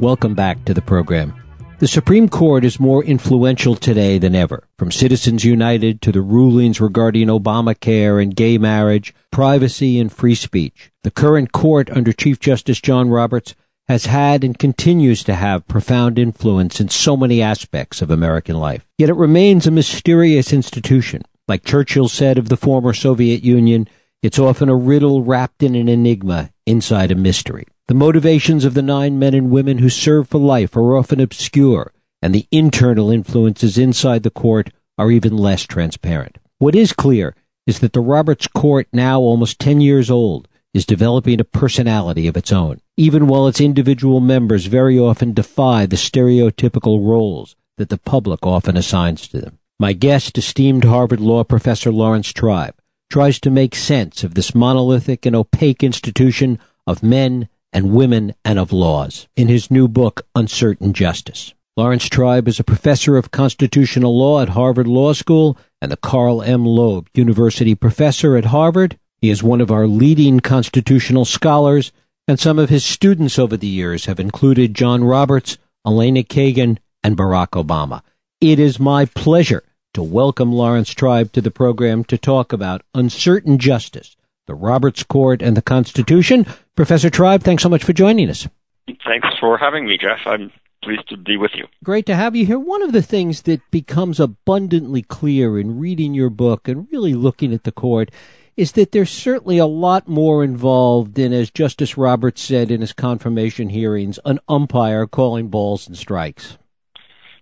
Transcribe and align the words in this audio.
Welcome 0.00 0.34
back 0.34 0.64
to 0.64 0.74
the 0.74 0.82
program. 0.82 1.32
The 1.78 1.86
Supreme 1.86 2.28
Court 2.28 2.64
is 2.64 2.80
more 2.80 3.04
influential 3.04 3.76
today 3.76 4.18
than 4.18 4.34
ever. 4.34 4.66
From 4.76 4.90
Citizens 4.90 5.44
United 5.44 6.02
to 6.02 6.10
the 6.10 6.20
rulings 6.20 6.80
regarding 6.80 7.28
Obamacare 7.28 8.20
and 8.20 8.34
gay 8.34 8.58
marriage, 8.58 9.14
privacy 9.30 10.00
and 10.00 10.12
free 10.12 10.34
speech. 10.34 10.90
The 11.04 11.12
current 11.12 11.52
court 11.52 11.90
under 11.90 12.12
Chief 12.12 12.40
Justice 12.40 12.80
John 12.80 13.08
Roberts 13.08 13.54
has 13.86 14.06
had 14.06 14.42
and 14.42 14.58
continues 14.58 15.22
to 15.24 15.34
have 15.36 15.68
profound 15.68 16.18
influence 16.18 16.80
in 16.80 16.88
so 16.88 17.16
many 17.16 17.40
aspects 17.40 18.02
of 18.02 18.10
American 18.10 18.58
life. 18.58 18.84
Yet 18.98 19.10
it 19.10 19.16
remains 19.16 19.64
a 19.64 19.70
mysterious 19.70 20.52
institution. 20.52 21.22
Like 21.46 21.64
Churchill 21.64 22.08
said 22.08 22.36
of 22.36 22.48
the 22.48 22.56
former 22.56 22.94
Soviet 22.94 23.44
Union, 23.44 23.88
it's 24.22 24.40
often 24.40 24.68
a 24.68 24.74
riddle 24.74 25.22
wrapped 25.22 25.62
in 25.62 25.76
an 25.76 25.88
enigma 25.88 26.50
inside 26.66 27.12
a 27.12 27.14
mystery. 27.14 27.66
The 27.86 27.94
motivations 27.94 28.64
of 28.64 28.72
the 28.72 28.80
nine 28.80 29.18
men 29.18 29.34
and 29.34 29.50
women 29.50 29.76
who 29.76 29.90
serve 29.90 30.28
for 30.28 30.38
life 30.38 30.74
are 30.74 30.96
often 30.96 31.20
obscure, 31.20 31.92
and 32.22 32.34
the 32.34 32.46
internal 32.50 33.10
influences 33.10 33.76
inside 33.76 34.22
the 34.22 34.30
court 34.30 34.70
are 34.96 35.10
even 35.10 35.36
less 35.36 35.64
transparent. 35.64 36.38
What 36.58 36.74
is 36.74 36.94
clear 36.94 37.36
is 37.66 37.80
that 37.80 37.92
the 37.92 38.00
Roberts 38.00 38.46
Court, 38.46 38.88
now 38.90 39.20
almost 39.20 39.58
10 39.58 39.82
years 39.82 40.10
old, 40.10 40.48
is 40.72 40.86
developing 40.86 41.40
a 41.40 41.44
personality 41.44 42.26
of 42.26 42.38
its 42.38 42.50
own, 42.50 42.80
even 42.96 43.26
while 43.26 43.46
its 43.46 43.60
individual 43.60 44.18
members 44.18 44.64
very 44.64 44.98
often 44.98 45.34
defy 45.34 45.84
the 45.84 45.96
stereotypical 45.96 47.06
roles 47.06 47.54
that 47.76 47.90
the 47.90 47.98
public 47.98 48.46
often 48.46 48.78
assigns 48.78 49.28
to 49.28 49.42
them. 49.42 49.58
My 49.78 49.92
guest, 49.92 50.38
esteemed 50.38 50.84
Harvard 50.84 51.20
Law 51.20 51.44
professor 51.44 51.92
Laurence 51.92 52.32
Tribe, 52.32 52.76
tries 53.10 53.38
to 53.40 53.50
make 53.50 53.74
sense 53.74 54.24
of 54.24 54.34
this 54.34 54.54
monolithic 54.54 55.26
and 55.26 55.36
opaque 55.36 55.84
institution 55.84 56.58
of 56.86 57.02
men 57.02 57.50
and 57.74 57.92
women 57.92 58.34
and 58.44 58.58
of 58.58 58.72
laws 58.72 59.28
in 59.36 59.48
his 59.48 59.70
new 59.70 59.88
book, 59.88 60.22
Uncertain 60.34 60.92
Justice. 60.92 61.52
Laurence 61.76 62.08
Tribe 62.08 62.46
is 62.46 62.60
a 62.60 62.64
professor 62.64 63.16
of 63.16 63.32
constitutional 63.32 64.16
law 64.16 64.40
at 64.40 64.50
Harvard 64.50 64.86
Law 64.86 65.12
School 65.12 65.58
and 65.82 65.90
the 65.90 65.96
Carl 65.96 66.40
M. 66.40 66.64
Loeb 66.64 67.08
University 67.14 67.74
Professor 67.74 68.36
at 68.36 68.46
Harvard. 68.46 68.96
He 69.20 69.28
is 69.28 69.42
one 69.42 69.60
of 69.60 69.72
our 69.72 69.88
leading 69.88 70.38
constitutional 70.38 71.24
scholars, 71.24 71.90
and 72.28 72.38
some 72.38 72.60
of 72.60 72.70
his 72.70 72.84
students 72.84 73.40
over 73.40 73.56
the 73.56 73.66
years 73.66 74.04
have 74.06 74.20
included 74.20 74.74
John 74.74 75.02
Roberts, 75.02 75.58
Elena 75.84 76.22
Kagan, 76.22 76.78
and 77.02 77.16
Barack 77.16 77.50
Obama. 77.50 78.02
It 78.40 78.60
is 78.60 78.78
my 78.78 79.04
pleasure 79.04 79.64
to 79.94 80.02
welcome 80.02 80.52
Laurence 80.52 80.90
Tribe 80.90 81.32
to 81.32 81.40
the 81.40 81.50
program 81.50 82.04
to 82.04 82.16
talk 82.16 82.52
about 82.52 82.82
uncertain 82.94 83.58
justice, 83.58 84.16
the 84.46 84.54
Roberts 84.54 85.02
Court, 85.02 85.42
and 85.42 85.56
the 85.56 85.62
Constitution. 85.62 86.46
Professor 86.76 87.10
Tribe, 87.10 87.42
thanks 87.42 87.62
so 87.62 87.68
much 87.68 87.84
for 87.84 87.92
joining 87.92 88.28
us. 88.30 88.48
Thanks 88.86 89.28
for 89.40 89.56
having 89.58 89.86
me, 89.86 89.98
Jeff. 89.98 90.20
I'm 90.26 90.52
pleased 90.82 91.08
to 91.08 91.16
be 91.16 91.36
with 91.36 91.52
you. 91.54 91.66
Great 91.82 92.06
to 92.06 92.14
have 92.14 92.36
you 92.36 92.44
here. 92.44 92.58
One 92.58 92.82
of 92.82 92.92
the 92.92 93.02
things 93.02 93.42
that 93.42 93.62
becomes 93.70 94.20
abundantly 94.20 95.02
clear 95.02 95.58
in 95.58 95.78
reading 95.78 96.14
your 96.14 96.30
book 96.30 96.68
and 96.68 96.86
really 96.92 97.14
looking 97.14 97.54
at 97.54 97.64
the 97.64 97.72
court 97.72 98.10
is 98.56 98.72
that 98.72 98.92
there's 98.92 99.10
certainly 99.10 99.58
a 99.58 99.66
lot 99.66 100.06
more 100.06 100.44
involved 100.44 101.18
in, 101.18 101.32
as 101.32 101.50
Justice 101.50 101.96
Roberts 101.96 102.40
said 102.40 102.70
in 102.70 102.82
his 102.82 102.92
confirmation 102.92 103.70
hearings, 103.70 104.18
an 104.24 104.38
umpire 104.48 105.06
calling 105.06 105.48
balls 105.48 105.88
and 105.88 105.96
strikes. 105.96 106.56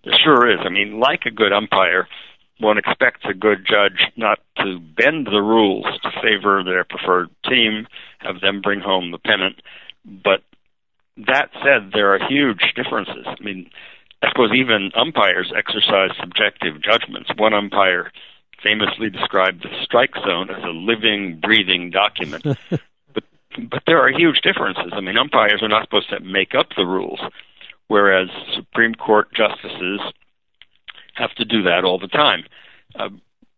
There 0.04 0.14
sure 0.24 0.50
is. 0.50 0.60
I 0.64 0.70
mean, 0.70 0.98
like 1.00 1.26
a 1.26 1.30
good 1.30 1.52
umpire, 1.52 2.08
one 2.62 2.78
expects 2.78 3.24
a 3.24 3.34
good 3.34 3.66
judge 3.66 4.10
not 4.16 4.38
to 4.56 4.78
bend 4.78 5.26
the 5.26 5.42
rules 5.42 5.86
to 6.02 6.10
favor 6.22 6.62
their 6.64 6.84
preferred 6.84 7.28
team, 7.44 7.86
have 8.20 8.40
them 8.40 8.60
bring 8.60 8.80
home 8.80 9.10
the 9.10 9.18
pennant. 9.18 9.60
But 10.04 10.42
that 11.16 11.50
said, 11.62 11.90
there 11.92 12.14
are 12.14 12.28
huge 12.28 12.72
differences. 12.74 13.26
I 13.26 13.42
mean, 13.42 13.68
I 14.22 14.28
suppose 14.28 14.52
even 14.54 14.92
umpires 14.94 15.52
exercise 15.56 16.10
subjective 16.18 16.80
judgments. 16.82 17.30
One 17.36 17.52
umpire 17.52 18.12
famously 18.62 19.10
described 19.10 19.62
the 19.62 19.70
strike 19.82 20.14
zone 20.24 20.48
as 20.50 20.62
a 20.62 20.68
living, 20.68 21.40
breathing 21.42 21.90
document. 21.90 22.44
but 22.70 23.24
but 23.70 23.82
there 23.86 24.00
are 24.00 24.10
huge 24.10 24.40
differences. 24.42 24.92
I 24.92 25.00
mean, 25.00 25.18
umpires 25.18 25.62
are 25.62 25.68
not 25.68 25.84
supposed 25.84 26.10
to 26.10 26.20
make 26.20 26.54
up 26.54 26.68
the 26.76 26.86
rules, 26.86 27.20
whereas 27.88 28.28
Supreme 28.54 28.94
Court 28.94 29.28
justices 29.34 30.00
have 31.14 31.34
to 31.34 31.44
do 31.44 31.62
that 31.64 31.84
all 31.84 31.98
the 31.98 32.08
time. 32.08 32.44
Uh, 32.94 33.08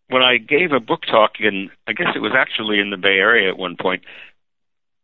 when 0.09 0.23
I 0.23 0.37
gave 0.37 0.73
a 0.73 0.81
book 0.81 1.03
talk 1.07 1.41
in, 1.41 1.71
I 1.87 1.93
guess 1.93 2.09
it 2.15 2.21
was 2.21 2.33
actually 2.37 2.79
in 2.81 2.91
the 2.91 2.97
Bay 2.97 3.19
Area 3.19 3.49
at 3.49 3.59
one 3.59 3.77
point, 3.77 4.03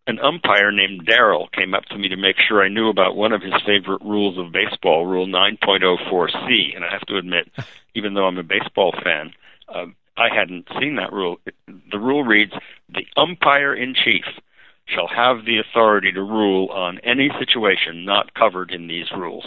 an 0.06 0.18
umpire 0.18 0.72
named 0.72 1.06
Daryl 1.06 1.50
came 1.52 1.74
up 1.74 1.84
to 1.86 1.98
me 1.98 2.08
to 2.08 2.16
make 2.16 2.36
sure 2.36 2.62
I 2.62 2.68
knew 2.68 2.88
about 2.88 3.16
one 3.16 3.32
of 3.32 3.42
his 3.42 3.54
favorite 3.64 4.02
rules 4.02 4.38
of 4.38 4.52
baseball, 4.52 5.06
Rule 5.06 5.26
9.04C. 5.26 6.74
And 6.74 6.84
I 6.84 6.90
have 6.90 7.06
to 7.06 7.16
admit, 7.16 7.50
even 7.94 8.14
though 8.14 8.26
I'm 8.26 8.38
a 8.38 8.42
baseball 8.42 8.92
fan, 9.04 9.32
uh, 9.68 9.86
I 10.16 10.34
hadn't 10.34 10.68
seen 10.80 10.96
that 10.96 11.12
rule. 11.12 11.38
The 11.66 11.98
rule 11.98 12.24
reads 12.24 12.52
The 12.88 13.06
umpire 13.16 13.74
in 13.74 13.94
chief 13.94 14.24
shall 14.86 15.06
have 15.06 15.44
the 15.44 15.58
authority 15.58 16.12
to 16.12 16.22
rule 16.22 16.68
on 16.68 16.98
any 17.04 17.30
situation 17.38 18.04
not 18.04 18.34
covered 18.34 18.72
in 18.72 18.88
these 18.88 19.10
rules. 19.12 19.46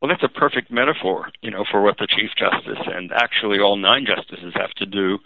Well, 0.00 0.08
that's 0.08 0.22
a 0.22 0.28
perfect 0.28 0.70
metaphor, 0.70 1.30
you 1.42 1.50
know, 1.50 1.64
for 1.68 1.82
what 1.82 1.98
the 1.98 2.06
Chief 2.06 2.30
Justice 2.38 2.86
and 2.86 3.10
actually 3.12 3.58
all 3.58 3.76
nine 3.76 4.06
justices 4.06 4.54
have 4.54 4.70
to 4.74 4.86
do 4.86 5.18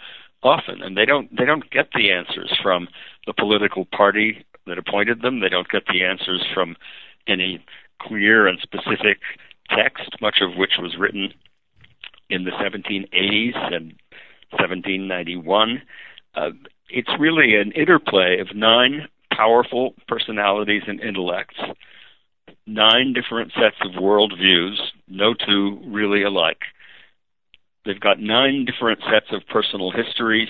often, 0.43 0.83
and 0.83 0.97
they 0.97 1.05
don't 1.05 1.35
they 1.37 1.45
don't 1.45 1.71
get 1.71 1.91
the 1.95 2.11
answers 2.11 2.57
from 2.63 2.89
the 3.27 3.35
political 3.35 3.85
party 3.85 4.45
that 4.67 4.79
appointed 4.79 5.23
them. 5.23 5.41
They 5.41 5.49
don't 5.49 5.69
get 5.69 5.85
the 5.87 6.05
answers 6.05 6.45
from 6.55 6.77
any 7.27 7.65
clear 8.01 8.47
and 8.47 8.59
specific 8.61 9.19
text, 9.69 10.17
much 10.21 10.39
of 10.41 10.57
which 10.57 10.73
was 10.79 10.97
written 10.99 11.33
in 12.31 12.45
the 12.45 12.51
1780s 12.53 13.57
and 13.73 13.95
1791. 14.51 15.83
Uh, 16.35 16.51
it's 16.89 17.11
really 17.19 17.57
an 17.57 17.73
interplay 17.73 18.39
of 18.41 18.57
nine 18.57 19.07
powerful 19.33 19.95
personalities 20.09 20.83
and 20.87 21.01
intellects 21.01 21.59
nine 22.67 23.13
different 23.13 23.53
sets 23.53 23.77
of 23.85 24.01
worldviews, 24.03 24.77
no 25.09 25.35
two 25.35 25.81
really 25.87 26.23
alike. 26.23 26.61
They've 27.85 27.99
got 27.99 28.21
nine 28.21 28.65
different 28.65 29.01
sets 29.11 29.27
of 29.33 29.47
personal 29.49 29.91
histories 29.91 30.49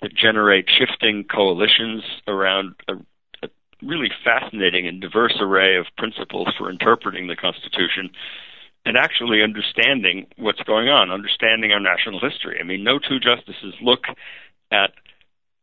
that 0.00 0.14
generate 0.14 0.68
shifting 0.68 1.24
coalitions 1.24 2.02
around 2.26 2.74
a, 2.88 2.94
a 3.42 3.48
really 3.82 4.10
fascinating 4.24 4.86
and 4.86 5.00
diverse 5.00 5.36
array 5.40 5.76
of 5.76 5.86
principles 5.96 6.48
for 6.56 6.70
interpreting 6.70 7.26
the 7.26 7.36
Constitution 7.36 8.10
and 8.84 8.96
actually 8.96 9.42
understanding 9.42 10.26
what's 10.38 10.62
going 10.62 10.88
on, 10.88 11.10
understanding 11.10 11.72
our 11.72 11.80
national 11.80 12.20
history. 12.20 12.58
I 12.60 12.64
mean, 12.64 12.84
no 12.84 12.98
two 12.98 13.18
justices 13.18 13.74
look 13.82 14.04
at 14.70 14.92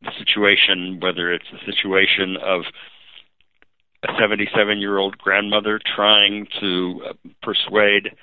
the 0.01 0.11
situation, 0.19 0.99
whether 1.01 1.33
it's 1.33 1.47
the 1.51 1.71
situation 1.71 2.37
of 2.37 2.63
a 4.07 4.19
77 4.19 4.79
year 4.79 4.97
old 4.97 5.17
grandmother 5.17 5.79
trying 5.95 6.47
to 6.59 7.01
uh, 7.09 7.13
persuade 7.41 8.15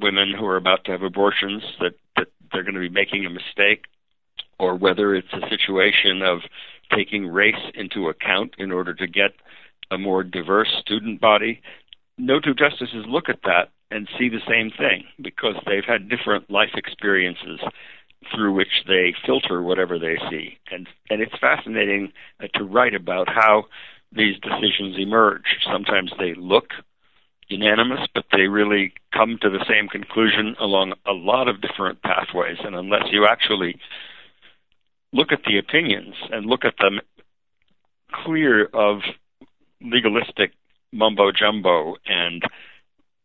women 0.00 0.32
who 0.38 0.46
are 0.46 0.56
about 0.56 0.84
to 0.84 0.92
have 0.92 1.02
abortions 1.02 1.62
that, 1.80 1.94
that 2.16 2.28
they're 2.52 2.62
going 2.62 2.74
to 2.74 2.80
be 2.80 2.88
making 2.88 3.26
a 3.26 3.30
mistake, 3.30 3.84
or 4.58 4.76
whether 4.76 5.14
it's 5.14 5.32
a 5.32 5.48
situation 5.48 6.22
of 6.22 6.40
taking 6.94 7.26
race 7.26 7.54
into 7.74 8.08
account 8.08 8.54
in 8.58 8.70
order 8.70 8.94
to 8.94 9.06
get 9.06 9.32
a 9.90 9.98
more 9.98 10.22
diverse 10.22 10.72
student 10.80 11.20
body. 11.20 11.60
No 12.18 12.38
two 12.40 12.54
justices 12.54 13.04
look 13.08 13.28
at 13.28 13.42
that 13.44 13.70
and 13.90 14.08
see 14.18 14.28
the 14.28 14.40
same 14.48 14.70
thing 14.70 15.04
because 15.20 15.54
they've 15.66 15.84
had 15.84 16.08
different 16.08 16.50
life 16.50 16.70
experiences 16.74 17.60
through 18.34 18.52
which 18.52 18.84
they 18.86 19.14
filter 19.26 19.62
whatever 19.62 19.98
they 19.98 20.16
see. 20.30 20.58
And 20.70 20.88
and 21.10 21.20
it's 21.20 21.36
fascinating 21.40 22.12
uh, 22.40 22.46
to 22.54 22.64
write 22.64 22.94
about 22.94 23.28
how 23.28 23.64
these 24.14 24.36
decisions 24.40 24.96
emerge. 24.98 25.58
Sometimes 25.70 26.12
they 26.18 26.34
look 26.34 26.70
unanimous, 27.48 28.00
but 28.14 28.24
they 28.32 28.48
really 28.48 28.92
come 29.12 29.38
to 29.42 29.50
the 29.50 29.64
same 29.68 29.88
conclusion 29.88 30.56
along 30.60 30.94
a 31.06 31.12
lot 31.12 31.48
of 31.48 31.60
different 31.60 32.02
pathways. 32.02 32.58
And 32.64 32.74
unless 32.74 33.04
you 33.10 33.26
actually 33.26 33.78
look 35.12 35.32
at 35.32 35.42
the 35.46 35.58
opinions 35.58 36.14
and 36.30 36.46
look 36.46 36.64
at 36.64 36.74
them 36.78 37.00
clear 38.24 38.66
of 38.66 39.00
legalistic 39.80 40.52
mumbo 40.92 41.32
jumbo 41.32 41.96
and 42.06 42.42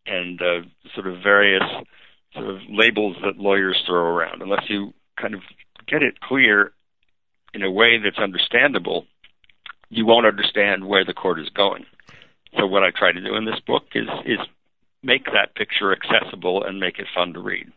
and 0.05 0.41
uh, 0.41 0.61
sort 0.95 1.05
of 1.05 1.21
various 1.21 1.63
sort 2.33 2.49
of 2.49 2.57
labels 2.67 3.15
that 3.23 3.37
lawyers 3.37 3.77
throw 3.85 4.01
around, 4.01 4.41
unless 4.41 4.63
you 4.67 4.93
kind 5.21 5.35
of 5.35 5.41
get 5.87 6.01
it 6.01 6.19
clear 6.19 6.71
in 7.53 7.61
a 7.61 7.69
way 7.69 7.99
that's 7.99 8.17
understandable, 8.17 9.05
you 9.89 10.05
won't 10.05 10.25
understand 10.25 10.85
where 10.85 11.05
the 11.05 11.13
court 11.13 11.39
is 11.39 11.49
going. 11.49 11.85
So 12.57 12.65
what 12.65 12.83
I 12.83 12.91
try 12.91 13.11
to 13.11 13.21
do 13.21 13.35
in 13.35 13.45
this 13.45 13.59
book 13.65 13.83
is 13.93 14.07
is 14.25 14.39
make 15.03 15.25
that 15.25 15.55
picture 15.55 15.93
accessible 15.93 16.63
and 16.63 16.79
make 16.79 16.99
it 16.99 17.07
fun 17.13 17.33
to 17.33 17.39
read. 17.39 17.71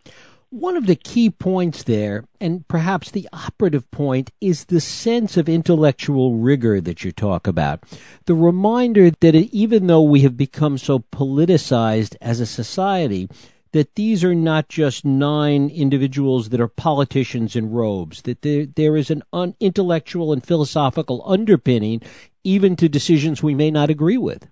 One 0.50 0.76
of 0.76 0.86
the 0.86 0.96
key 0.96 1.30
points 1.30 1.82
there, 1.84 2.24
and 2.38 2.68
perhaps 2.68 3.10
the 3.10 3.26
operative 3.32 3.90
point, 3.90 4.32
is 4.38 4.66
the 4.66 4.82
sense 4.82 5.38
of 5.38 5.48
intellectual 5.48 6.34
rigor 6.34 6.78
that 6.78 7.02
you 7.02 7.10
talk 7.10 7.46
about. 7.46 7.84
The 8.26 8.34
reminder 8.34 9.10
that 9.10 9.34
even 9.34 9.86
though 9.86 10.02
we 10.02 10.20
have 10.20 10.36
become 10.36 10.76
so 10.76 10.98
politicized 10.98 12.16
as 12.20 12.38
a 12.38 12.44
society, 12.44 13.30
that 13.72 13.94
these 13.94 14.22
are 14.22 14.34
not 14.34 14.68
just 14.68 15.04
nine 15.04 15.68
individuals 15.68 16.50
that 16.50 16.60
are 16.60 16.68
politicians 16.68 17.56
in 17.56 17.70
robes, 17.70 18.22
that 18.22 18.42
there, 18.42 18.66
there 18.66 18.96
is 18.96 19.10
an 19.10 19.22
un- 19.32 19.54
intellectual 19.60 20.32
and 20.32 20.46
philosophical 20.46 21.22
underpinning 21.26 22.00
even 22.44 22.76
to 22.76 22.88
decisions 22.88 23.42
we 23.42 23.54
may 23.54 23.70
not 23.70 23.90
agree 23.90 24.18
with. 24.18 24.46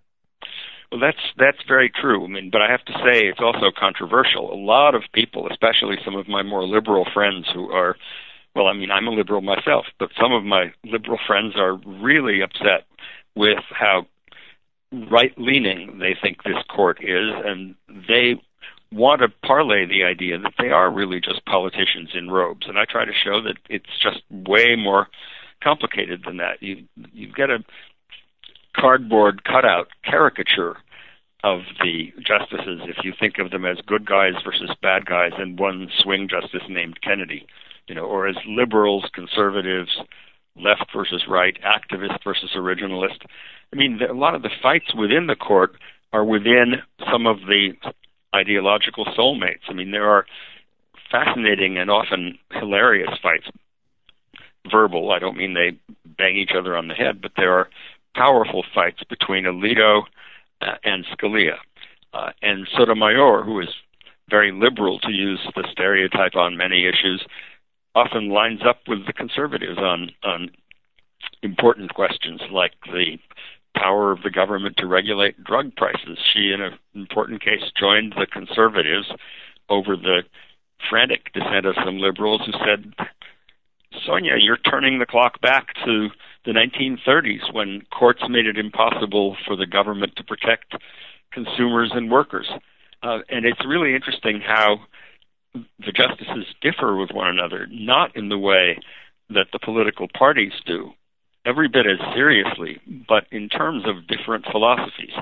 Well, 0.90 1.00
that's 1.00 1.22
that's 1.38 1.58
very 1.68 1.88
true. 1.88 2.24
I 2.24 2.28
mean, 2.28 2.50
but 2.50 2.62
I 2.62 2.70
have 2.70 2.84
to 2.86 2.92
say 3.04 3.26
it's 3.26 3.40
also 3.40 3.70
controversial. 3.76 4.52
A 4.52 4.58
lot 4.58 4.96
of 4.96 5.02
people, 5.12 5.46
especially 5.48 5.96
some 6.04 6.16
of 6.16 6.26
my 6.26 6.42
more 6.42 6.64
liberal 6.64 7.06
friends 7.14 7.46
who 7.54 7.70
are 7.70 7.96
well, 8.56 8.66
I 8.66 8.72
mean, 8.72 8.90
I'm 8.90 9.06
a 9.06 9.12
liberal 9.12 9.40
myself, 9.40 9.86
but 10.00 10.08
some 10.20 10.32
of 10.32 10.42
my 10.42 10.72
liberal 10.84 11.18
friends 11.26 11.54
are 11.56 11.74
really 11.74 12.42
upset 12.42 12.86
with 13.36 13.62
how 13.70 14.06
right 14.92 15.32
leaning 15.36 15.98
they 16.00 16.16
think 16.20 16.42
this 16.42 16.62
court 16.74 16.98
is, 17.00 17.30
and 17.44 17.76
they 18.08 18.40
want 18.92 19.20
to 19.22 19.28
parlay 19.46 19.86
the 19.86 20.04
idea 20.04 20.38
that 20.38 20.54
they 20.58 20.70
are 20.70 20.90
really 20.90 21.20
just 21.20 21.44
politicians 21.46 22.10
in 22.14 22.30
robes. 22.30 22.66
And 22.66 22.78
I 22.78 22.84
try 22.84 23.04
to 23.04 23.12
show 23.12 23.40
that 23.42 23.56
it's 23.68 23.98
just 24.02 24.20
way 24.30 24.74
more 24.76 25.08
complicated 25.62 26.22
than 26.26 26.38
that. 26.38 26.62
You 26.62 26.84
you 27.12 27.32
get 27.32 27.50
a 27.50 27.64
cardboard 28.76 29.44
cutout 29.44 29.88
caricature 30.04 30.76
of 31.42 31.60
the 31.82 32.12
justices 32.18 32.80
if 32.84 33.04
you 33.04 33.12
think 33.18 33.38
of 33.38 33.50
them 33.50 33.64
as 33.64 33.78
good 33.86 34.06
guys 34.06 34.34
versus 34.44 34.70
bad 34.82 35.06
guys 35.06 35.32
and 35.38 35.58
one 35.58 35.88
swing 35.98 36.28
justice 36.28 36.62
named 36.68 37.00
Kennedy, 37.00 37.46
you 37.86 37.94
know, 37.94 38.04
or 38.04 38.26
as 38.26 38.36
liberals, 38.46 39.08
conservatives, 39.14 39.90
left 40.56 40.86
versus 40.94 41.24
right, 41.28 41.58
activist 41.64 42.22
versus 42.24 42.50
originalist. 42.54 43.22
I 43.72 43.76
mean, 43.76 44.00
a 44.02 44.12
lot 44.12 44.34
of 44.34 44.42
the 44.42 44.50
fights 44.62 44.94
within 44.94 45.28
the 45.28 45.36
court 45.36 45.76
are 46.12 46.24
within 46.24 46.74
some 47.10 47.26
of 47.26 47.38
the 47.40 47.72
ideological 48.34 49.04
soulmates. 49.06 49.68
I 49.68 49.72
mean, 49.72 49.90
there 49.90 50.08
are 50.08 50.26
fascinating 51.10 51.78
and 51.78 51.90
often 51.90 52.38
hilarious 52.52 53.10
fights. 53.22 53.48
Verbal, 54.70 55.10
I 55.10 55.18
don't 55.18 55.36
mean 55.36 55.54
they 55.54 55.78
bang 56.18 56.36
each 56.36 56.52
other 56.56 56.76
on 56.76 56.88
the 56.88 56.94
head, 56.94 57.20
but 57.20 57.32
there 57.36 57.58
are 57.58 57.68
powerful 58.14 58.64
fights 58.74 59.02
between 59.08 59.44
Alito 59.44 60.02
uh, 60.60 60.74
and 60.84 61.04
Scalia. 61.06 61.56
Uh, 62.12 62.30
and 62.42 62.68
Sotomayor, 62.76 63.42
who 63.44 63.60
is 63.60 63.68
very 64.28 64.52
liberal 64.52 64.98
to 65.00 65.12
use 65.12 65.40
the 65.54 65.66
stereotype 65.70 66.36
on 66.36 66.56
many 66.56 66.86
issues, 66.86 67.24
often 67.94 68.28
lines 68.28 68.60
up 68.66 68.80
with 68.86 69.06
the 69.06 69.12
conservatives 69.12 69.78
on 69.78 70.10
on 70.22 70.50
important 71.42 71.94
questions 71.94 72.40
like 72.50 72.72
the 72.86 73.18
power 73.80 74.12
of 74.12 74.22
the 74.22 74.30
government 74.30 74.76
to 74.76 74.86
regulate 74.86 75.42
drug 75.42 75.74
prices. 75.76 76.18
She, 76.32 76.52
in 76.52 76.60
an 76.60 76.78
important 76.94 77.42
case, 77.42 77.62
joined 77.78 78.14
the 78.18 78.26
conservatives 78.26 79.10
over 79.68 79.96
the 79.96 80.22
frantic 80.88 81.32
dissent 81.32 81.66
of 81.66 81.74
some 81.84 81.98
liberals 81.98 82.42
who 82.44 82.52
said, 82.64 82.94
Sonia, 84.06 84.36
you're 84.38 84.56
turning 84.56 84.98
the 84.98 85.06
clock 85.06 85.40
back 85.40 85.74
to 85.84 86.08
the 86.44 86.52
1930s 86.52 87.52
when 87.52 87.82
courts 87.90 88.22
made 88.28 88.46
it 88.46 88.58
impossible 88.58 89.36
for 89.46 89.56
the 89.56 89.66
government 89.66 90.16
to 90.16 90.24
protect 90.24 90.74
consumers 91.32 91.90
and 91.94 92.10
workers. 92.10 92.48
Uh, 93.02 93.18
and 93.28 93.44
it's 93.44 93.64
really 93.66 93.94
interesting 93.94 94.40
how 94.40 94.80
the 95.54 95.92
justices 95.92 96.46
differ 96.60 96.96
with 96.96 97.10
one 97.12 97.28
another, 97.28 97.66
not 97.70 98.14
in 98.16 98.28
the 98.28 98.38
way 98.38 98.78
that 99.30 99.46
the 99.52 99.58
political 99.58 100.06
parties 100.16 100.52
do, 100.66 100.92
every 101.46 101.68
bit 101.68 101.86
as 101.86 101.98
seriously, 102.14 102.80
but 103.08 103.24
in 103.30 103.48
terms 103.48 103.84
of 103.86 104.06
different 104.06 104.44
philosophies. 104.50 105.12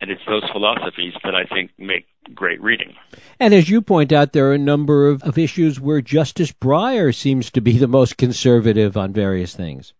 And 0.00 0.10
it's 0.10 0.22
those 0.26 0.42
philosophies 0.50 1.14
that 1.22 1.34
I 1.34 1.44
think 1.44 1.70
make 1.78 2.06
great 2.34 2.60
reading. 2.60 2.94
And 3.38 3.54
as 3.54 3.70
you 3.70 3.80
point 3.80 4.12
out, 4.12 4.32
there 4.32 4.48
are 4.48 4.54
a 4.54 4.58
number 4.58 5.08
of, 5.08 5.22
of 5.22 5.38
issues 5.38 5.78
where 5.78 6.00
Justice 6.00 6.50
Breyer 6.50 7.14
seems 7.14 7.50
to 7.52 7.60
be 7.60 7.78
the 7.78 7.86
most 7.86 8.16
conservative 8.16 8.96
on 8.96 9.12
various 9.12 9.54
things. 9.54 9.92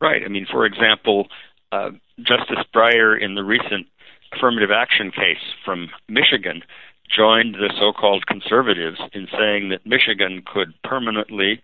Right. 0.00 0.22
I 0.24 0.28
mean, 0.28 0.46
for 0.50 0.64
example, 0.64 1.28
uh, 1.70 1.90
Justice 2.18 2.64
Breyer 2.74 3.20
in 3.20 3.34
the 3.34 3.44
recent 3.44 3.86
affirmative 4.32 4.70
action 4.70 5.10
case 5.10 5.42
from 5.64 5.90
Michigan 6.08 6.62
joined 7.14 7.54
the 7.54 7.70
so 7.78 7.92
called 7.92 8.26
conservatives 8.26 8.98
in 9.12 9.28
saying 9.38 9.68
that 9.68 9.84
Michigan 9.84 10.42
could 10.46 10.72
permanently 10.82 11.60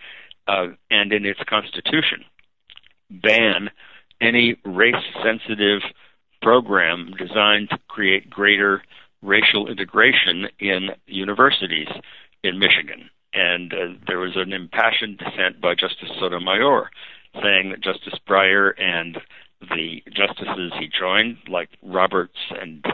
uh, 0.47 0.69
and 0.91 1.13
in 1.13 1.25
its 1.25 1.41
constitution 1.49 2.23
ban 3.11 3.71
any 4.21 4.57
race 4.65 4.95
sensitive 5.23 5.83
program 6.43 7.15
designed 7.19 7.71
to 7.71 7.79
create 7.89 8.31
greater 8.31 8.83
racial 9.23 9.69
integration 9.69 10.47
in 10.59 10.91
universities 11.07 11.89
in 12.43 12.59
Michigan. 12.59 13.11
And 13.35 13.73
uh, 13.73 13.77
there 14.07 14.19
was 14.19 14.37
an 14.37 14.53
impassioned 14.53 15.19
dissent 15.19 15.61
by 15.61 15.75
Justice 15.75 16.11
Sotomayor 16.19 16.91
saying 17.43 17.71
that 17.71 17.83
Justice 17.83 18.19
Breyer 18.29 18.73
and 18.81 19.19
the 19.61 20.03
justices 20.13 20.73
he 20.79 20.89
joined, 20.89 21.37
like 21.49 21.69
Roberts 21.83 22.39
and 22.51 22.85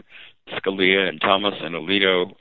Scalia 0.48 1.08
and 1.08 1.20
Thomas 1.20 1.54
and 1.60 1.74
Alito 1.74 2.32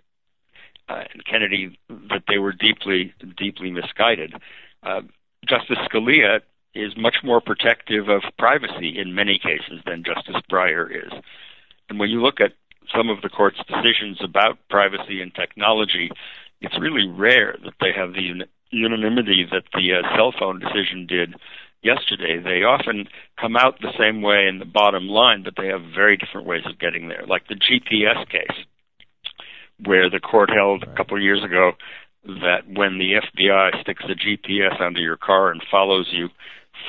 uh, 0.89 1.03
and 1.13 1.25
Kennedy, 1.25 1.77
that 1.89 2.23
they 2.27 2.37
were 2.37 2.53
deeply, 2.53 3.13
deeply 3.37 3.69
misguided. 3.69 4.33
Uh, 4.81 5.01
Justice 5.47 5.77
Scalia 5.89 6.39
is 6.75 6.93
much 6.97 7.17
more 7.23 7.41
protective 7.41 8.09
of 8.09 8.23
privacy 8.37 8.97
in 8.97 9.13
many 9.15 9.39
cases 9.39 9.81
than 9.85 10.03
Justice 10.03 10.41
Breyer 10.51 10.89
is. 10.89 11.11
And 11.89 11.99
when 11.99 12.09
you 12.09 12.21
look 12.21 12.41
at 12.41 12.53
some 12.95 13.09
of 13.09 13.21
the 13.21 13.29
court's 13.29 13.59
decisions 13.67 14.19
about 14.23 14.57
privacy 14.69 15.21
and 15.21 15.33
technology, 15.33 16.11
it's 16.61 16.79
really 16.79 17.07
rare 17.07 17.55
that 17.63 17.73
they 17.79 17.91
have 17.95 18.13
the 18.13 18.45
unanimity 18.71 19.45
that 19.51 19.63
the 19.73 19.93
uh, 19.93 20.15
cell 20.15 20.33
phone 20.37 20.59
decision 20.59 21.05
did 21.07 21.35
yesterday. 21.81 22.39
They 22.39 22.63
often 22.63 23.07
come 23.39 23.55
out 23.55 23.79
the 23.79 23.93
same 23.97 24.21
way 24.21 24.47
in 24.47 24.59
the 24.59 24.65
bottom 24.65 25.07
line, 25.07 25.43
but 25.43 25.53
they 25.57 25.67
have 25.67 25.81
very 25.93 26.17
different 26.17 26.47
ways 26.47 26.63
of 26.65 26.79
getting 26.79 27.09
there. 27.09 27.25
Like 27.27 27.47
the 27.47 27.55
GPS 27.55 28.27
case, 28.29 28.65
where 29.85 30.09
the 30.09 30.19
court 30.19 30.49
held 30.49 30.83
a 30.83 30.95
couple 30.95 31.17
of 31.17 31.23
years 31.23 31.43
ago 31.43 31.73
that 32.25 32.61
when 32.67 32.97
the 32.97 33.19
FBI 33.19 33.81
sticks 33.81 34.03
a 34.05 34.15
GPS 34.15 34.79
under 34.81 35.01
your 35.01 35.17
car 35.17 35.51
and 35.51 35.61
follows 35.69 36.07
you 36.11 36.29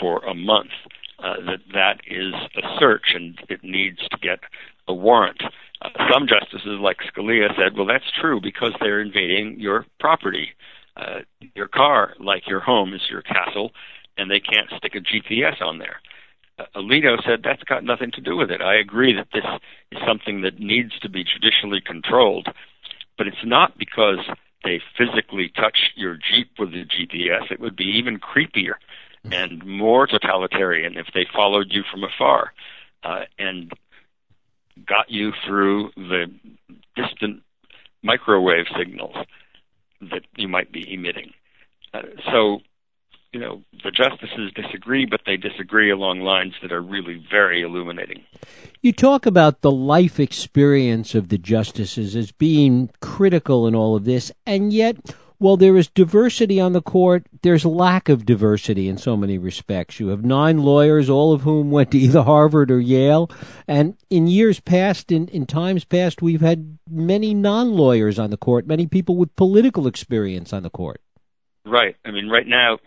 for 0.01 0.25
a 0.25 0.35
month, 0.35 0.71
uh, 1.19 1.37
that 1.47 1.61
that 1.73 2.01
is 2.07 2.35
a 2.57 2.79
search 2.79 3.15
and 3.15 3.39
it 3.49 3.63
needs 3.63 3.99
to 4.11 4.19
get 4.21 4.41
a 4.89 4.95
warrant. 4.95 5.43
Uh, 5.83 5.89
some 6.13 6.27
justices, 6.27 6.79
like 6.81 6.99
Scalia, 6.99 7.55
said, 7.57 7.77
"Well, 7.77 7.87
that's 7.87 8.11
true 8.21 8.41
because 8.41 8.73
they're 8.81 9.01
invading 9.01 9.59
your 9.59 9.87
property. 10.01 10.51
Uh, 10.97 11.21
your 11.55 11.69
car, 11.69 12.15
like 12.19 12.47
your 12.47 12.61
home, 12.61 12.95
is 12.95 13.03
your 13.11 13.23
castle, 13.23 13.73
and 14.17 14.31
they 14.31 14.41
can't 14.41 14.71
stick 14.77 14.95
a 14.95 15.01
GPS 15.01 15.61
on 15.61 15.79
there." 15.79 16.01
Uh, 16.59 16.65
Alito 16.77 17.23
said 17.25 17.43
that's 17.43 17.65
got 17.65 17.85
nothing 17.85 18.11
to 18.13 18.21
do 18.21 18.37
with 18.37 18.51
it. 18.51 18.61
I 18.61 18.75
agree 18.77 19.15
that 19.15 19.29
this 19.33 19.45
is 19.93 19.99
something 20.07 20.43
that 20.43 20.61
needs 20.61 20.99
to 21.01 21.09
be 21.09 21.25
judicially 21.25 21.81
controlled, 21.81 22.49
but 23.19 23.27
it's 23.27 23.45
not 23.45 23.79
because 23.79 24.19
they 24.63 24.81
physically 24.97 25.51
touch 25.55 25.93
your 25.95 26.17
Jeep 26.17 26.51
with 26.59 26.73
the 26.73 26.85
GPS. 26.85 27.51
It 27.51 27.61
would 27.61 27.77
be 27.77 27.85
even 27.85 28.19
creepier 28.19 28.75
and 29.33 29.65
more 29.65 30.07
totalitarian 30.07 30.97
if 30.97 31.07
they 31.15 31.27
followed 31.35 31.69
you 31.71 31.83
from 31.91 32.05
afar 32.05 32.53
uh, 33.03 33.23
and 33.39 33.73
got 34.87 35.11
you 35.11 35.33
through 35.47 35.91
the 35.97 36.27
distant 36.97 37.43
microwave 38.03 38.67
signals 38.77 39.15
that 40.01 40.23
you 40.37 40.49
might 40.49 40.73
be 40.73 40.93
emitting. 40.93 41.33
Uh, 41.93 42.03
so, 42.31 42.61
you 43.33 43.41
know, 43.41 43.63
the 43.83 43.91
justices 43.91 44.53
disagree, 44.55 45.07
but 45.07 45.23
they 45.27 45.37
disagree 45.37 45.91
along 45.91 46.21
lines 46.21 46.55
that 46.61 46.73
are 46.73 46.83
really 46.83 47.25
very 47.31 47.63
illuminating. 47.63 48.23
You 48.83 48.93
talk 48.93 49.27
about 49.27 49.61
the 49.61 49.71
life 49.71 50.21
experience 50.21 51.15
of 51.15 51.29
the 51.29 51.39
justices 51.39 52.15
as 52.15 52.33
being 52.33 52.91
critical 53.01 53.67
in 53.67 53.75
all 53.75 53.97
of 53.97 54.05
this, 54.05 54.31
and 54.45 54.73
yet 54.73 55.15
well, 55.45 55.59
there 55.59 55.77
is 55.77 55.89
diversity 55.89 56.59
on 56.59 56.73
the 56.73 56.81
court. 56.81 57.27
There's 57.43 57.67
lack 57.67 58.09
of 58.09 58.25
diversity 58.25 58.89
in 58.89 58.97
so 58.97 59.15
many 59.15 59.37
respects. 59.37 60.01
You 60.01 60.09
have 60.09 60.25
nine 60.25 60.57
lawyers, 60.57 61.11
all 61.11 61.35
of 61.35 61.43
whom 61.43 61.71
went 61.71 61.91
to 61.91 61.99
either 61.99 62.23
Harvard 62.23 62.71
or 62.71 62.81
Yale. 62.81 63.31
And 63.69 63.95
in 64.09 64.27
years 64.27 64.59
past, 64.59 65.13
in, 65.13 65.29
in 65.29 65.45
times 65.45 65.85
past, 65.85 66.23
we've 66.23 66.41
had 66.41 66.79
many 66.91 67.35
non 67.35 67.75
lawyers 67.75 68.19
on 68.19 68.31
the 68.31 68.39
court, 68.39 68.67
many 68.67 68.87
people 68.87 69.17
with 69.19 69.37
political 69.37 69.87
experience 69.87 70.55
on 70.55 70.63
the 70.63 70.71
court. 70.71 71.03
Right. 71.67 71.95
I 72.07 72.11
mean, 72.11 72.31
right 72.31 72.47
now, 72.47 72.79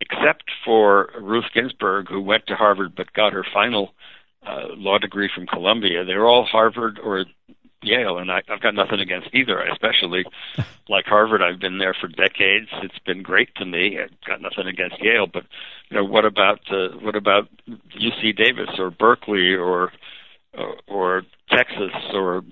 except 0.00 0.44
for 0.64 1.10
Ruth 1.20 1.46
Ginsburg, 1.54 2.08
who 2.08 2.20
went 2.20 2.46
to 2.46 2.54
Harvard 2.54 2.94
but 2.94 3.12
got 3.14 3.32
her 3.32 3.44
final 3.52 3.94
uh, 4.46 4.68
law 4.76 4.98
degree 4.98 5.28
from 5.34 5.48
Columbia, 5.48 6.04
they're 6.04 6.24
all 6.24 6.44
Harvard 6.44 7.00
or 7.02 7.24
Yale, 7.86 8.18
and 8.18 8.30
I, 8.30 8.42
I've 8.48 8.60
got 8.60 8.74
nothing 8.74 9.00
against 9.00 9.28
either. 9.32 9.62
I 9.62 9.72
especially 9.72 10.24
like 10.88 11.06
Harvard. 11.06 11.42
I've 11.42 11.60
been 11.60 11.78
there 11.78 11.94
for 11.94 12.08
decades. 12.08 12.68
It's 12.82 12.98
been 13.00 13.22
great 13.22 13.54
to 13.56 13.64
me. 13.64 13.98
I've 14.00 14.10
got 14.26 14.40
nothing 14.40 14.66
against 14.66 15.02
Yale, 15.02 15.26
but 15.26 15.44
you 15.90 15.96
know, 15.96 16.04
what 16.04 16.24
about 16.24 16.60
uh, 16.70 16.88
what 17.00 17.16
about 17.16 17.48
UC 17.68 18.36
Davis 18.36 18.70
or 18.78 18.90
Berkeley 18.90 19.54
or 19.54 19.92
uh, 20.56 20.72
or 20.86 21.22
Texas 21.50 21.92
or 22.12 22.42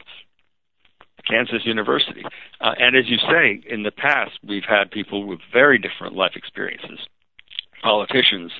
Kansas 1.28 1.64
University? 1.64 2.24
Uh, 2.60 2.74
and 2.78 2.96
as 2.96 3.08
you 3.08 3.18
say, 3.18 3.62
in 3.68 3.82
the 3.82 3.90
past, 3.90 4.32
we've 4.46 4.64
had 4.68 4.90
people 4.90 5.26
with 5.26 5.40
very 5.52 5.78
different 5.78 6.14
life 6.14 6.32
experiences, 6.36 7.00
politicians 7.82 8.52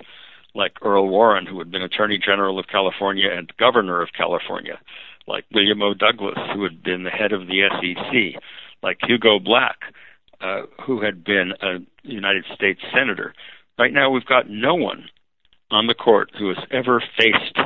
like 0.55 0.73
Earl 0.83 1.09
Warren, 1.09 1.47
who 1.47 1.59
had 1.59 1.71
been 1.71 1.83
Attorney 1.83 2.19
General 2.19 2.59
of 2.59 2.69
California 2.69 3.29
and 3.31 3.53
Governor 3.57 4.01
of 4.03 4.11
California, 4.17 4.79
like 5.27 5.45
William 5.53 5.83
O. 5.83 5.95
Douglas, 5.95 6.39
who 6.55 6.65
had 6.65 6.83
been 6.83 7.05
the 7.05 7.11
head 7.11 7.33
of 7.33 7.47
the 7.47 7.69
SEC, 7.71 8.43
like 8.83 8.99
Hugo 9.07 9.39
Black, 9.39 9.77
uh, 10.41 10.63
who 10.87 11.01
had 11.01 11.25
been 11.25 11.53
a 11.63 11.79
United 12.03 12.45
States 12.55 12.81
Senator. 12.93 13.35
Right 13.79 13.93
now, 13.93 14.11
we've 14.11 14.27
got 14.27 14.49
no 14.49 14.75
one 14.75 15.09
on 15.71 15.87
the 15.87 15.95
court 15.95 16.31
who 16.39 16.49
has 16.49 16.59
ever 16.71 17.03
faced 17.19 17.59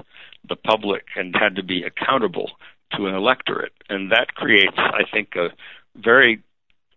the 0.48 0.56
public 0.56 1.04
and 1.16 1.34
had 1.34 1.56
to 1.56 1.62
be 1.62 1.82
accountable 1.82 2.52
to 2.96 3.06
an 3.06 3.14
electorate. 3.14 3.72
And 3.88 4.12
that 4.12 4.34
creates, 4.34 4.76
I 4.76 5.02
think, 5.12 5.34
a 5.36 5.48
very 5.96 6.42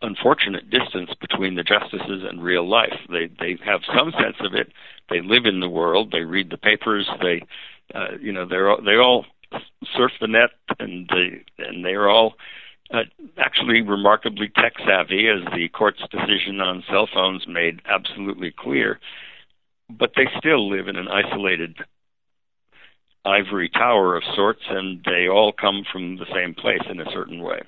unfortunate 0.01 0.69
distance 0.69 1.11
between 1.19 1.55
the 1.55 1.63
justices 1.63 2.23
and 2.27 2.43
real 2.43 2.67
life. 2.67 2.93
They 3.09 3.29
they 3.39 3.57
have 3.65 3.81
some 3.95 4.11
sense 4.11 4.37
of 4.39 4.53
it. 4.53 4.71
They 5.09 5.21
live 5.21 5.45
in 5.45 5.59
the 5.59 5.69
world. 5.69 6.11
They 6.11 6.21
read 6.21 6.49
the 6.49 6.57
papers. 6.57 7.09
They, 7.21 7.43
uh, 7.93 8.17
you 8.19 8.31
know, 8.31 8.45
they're 8.47 8.75
they 8.83 8.95
all 8.95 9.25
surf 9.95 10.11
the 10.19 10.27
net 10.27 10.51
and 10.79 11.09
they 11.09 11.43
and 11.63 11.83
they're 11.83 12.09
all 12.09 12.35
uh, 12.93 13.03
actually 13.37 13.81
remarkably 13.81 14.49
tech 14.49 14.73
savvy, 14.85 15.27
as 15.27 15.41
the 15.53 15.69
court's 15.69 16.01
decision 16.11 16.59
on 16.59 16.83
cell 16.89 17.07
phones 17.13 17.47
made 17.47 17.81
absolutely 17.89 18.51
clear. 18.51 18.99
But 19.89 20.11
they 20.15 20.27
still 20.37 20.69
live 20.69 20.87
in 20.87 20.95
an 20.95 21.07
isolated 21.07 21.77
ivory 23.23 23.69
tower 23.69 24.15
of 24.15 24.23
sorts, 24.35 24.63
and 24.69 25.03
they 25.05 25.27
all 25.27 25.53
come 25.53 25.83
from 25.91 26.17
the 26.17 26.25
same 26.33 26.53
place 26.53 26.81
in 26.89 26.99
a 26.99 27.11
certain 27.11 27.41
way 27.41 27.61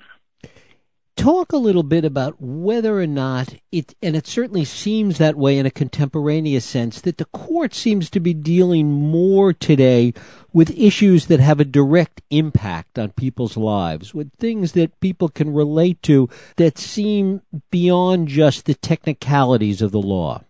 talk 1.16 1.52
a 1.52 1.56
little 1.56 1.82
bit 1.82 2.04
about 2.04 2.40
whether 2.40 2.98
or 2.98 3.06
not 3.06 3.54
it, 3.70 3.94
and 4.02 4.16
it 4.16 4.26
certainly 4.26 4.64
seems 4.64 5.18
that 5.18 5.36
way 5.36 5.58
in 5.58 5.66
a 5.66 5.70
contemporaneous 5.70 6.64
sense, 6.64 7.00
that 7.00 7.18
the 7.18 7.24
court 7.26 7.74
seems 7.74 8.10
to 8.10 8.20
be 8.20 8.34
dealing 8.34 8.90
more 8.90 9.52
today 9.52 10.12
with 10.52 10.70
issues 10.78 11.26
that 11.26 11.40
have 11.40 11.60
a 11.60 11.64
direct 11.64 12.22
impact 12.30 12.98
on 12.98 13.10
people's 13.12 13.56
lives, 13.56 14.14
with 14.14 14.32
things 14.34 14.72
that 14.72 15.00
people 15.00 15.28
can 15.28 15.52
relate 15.52 16.02
to 16.02 16.28
that 16.56 16.78
seem 16.78 17.42
beyond 17.70 18.28
just 18.28 18.66
the 18.66 18.74
technicalities 18.74 19.82
of 19.82 19.92
the 19.92 20.02
law. 20.02 20.42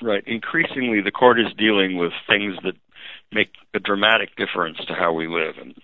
Right. 0.00 0.24
Increasingly, 0.26 1.00
the 1.00 1.12
court 1.12 1.38
is 1.38 1.52
dealing 1.56 1.96
with 1.96 2.12
things 2.28 2.56
that 2.64 2.74
make 3.32 3.52
a 3.72 3.78
dramatic 3.78 4.34
difference 4.36 4.78
to 4.86 4.94
how 4.94 5.12
we 5.12 5.28
live 5.28 5.56
and 5.60 5.74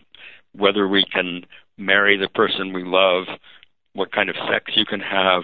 whether 0.53 0.89
we 0.89 1.05
can 1.05 1.45
marry 1.77 2.17
the 2.17 2.29
person 2.29 2.73
we 2.73 2.85
love 2.85 3.27
what 3.95 4.13
kind 4.13 4.29
of 4.29 4.37
sex 4.51 4.73
you 4.77 4.85
can 4.85 5.01
have, 5.01 5.43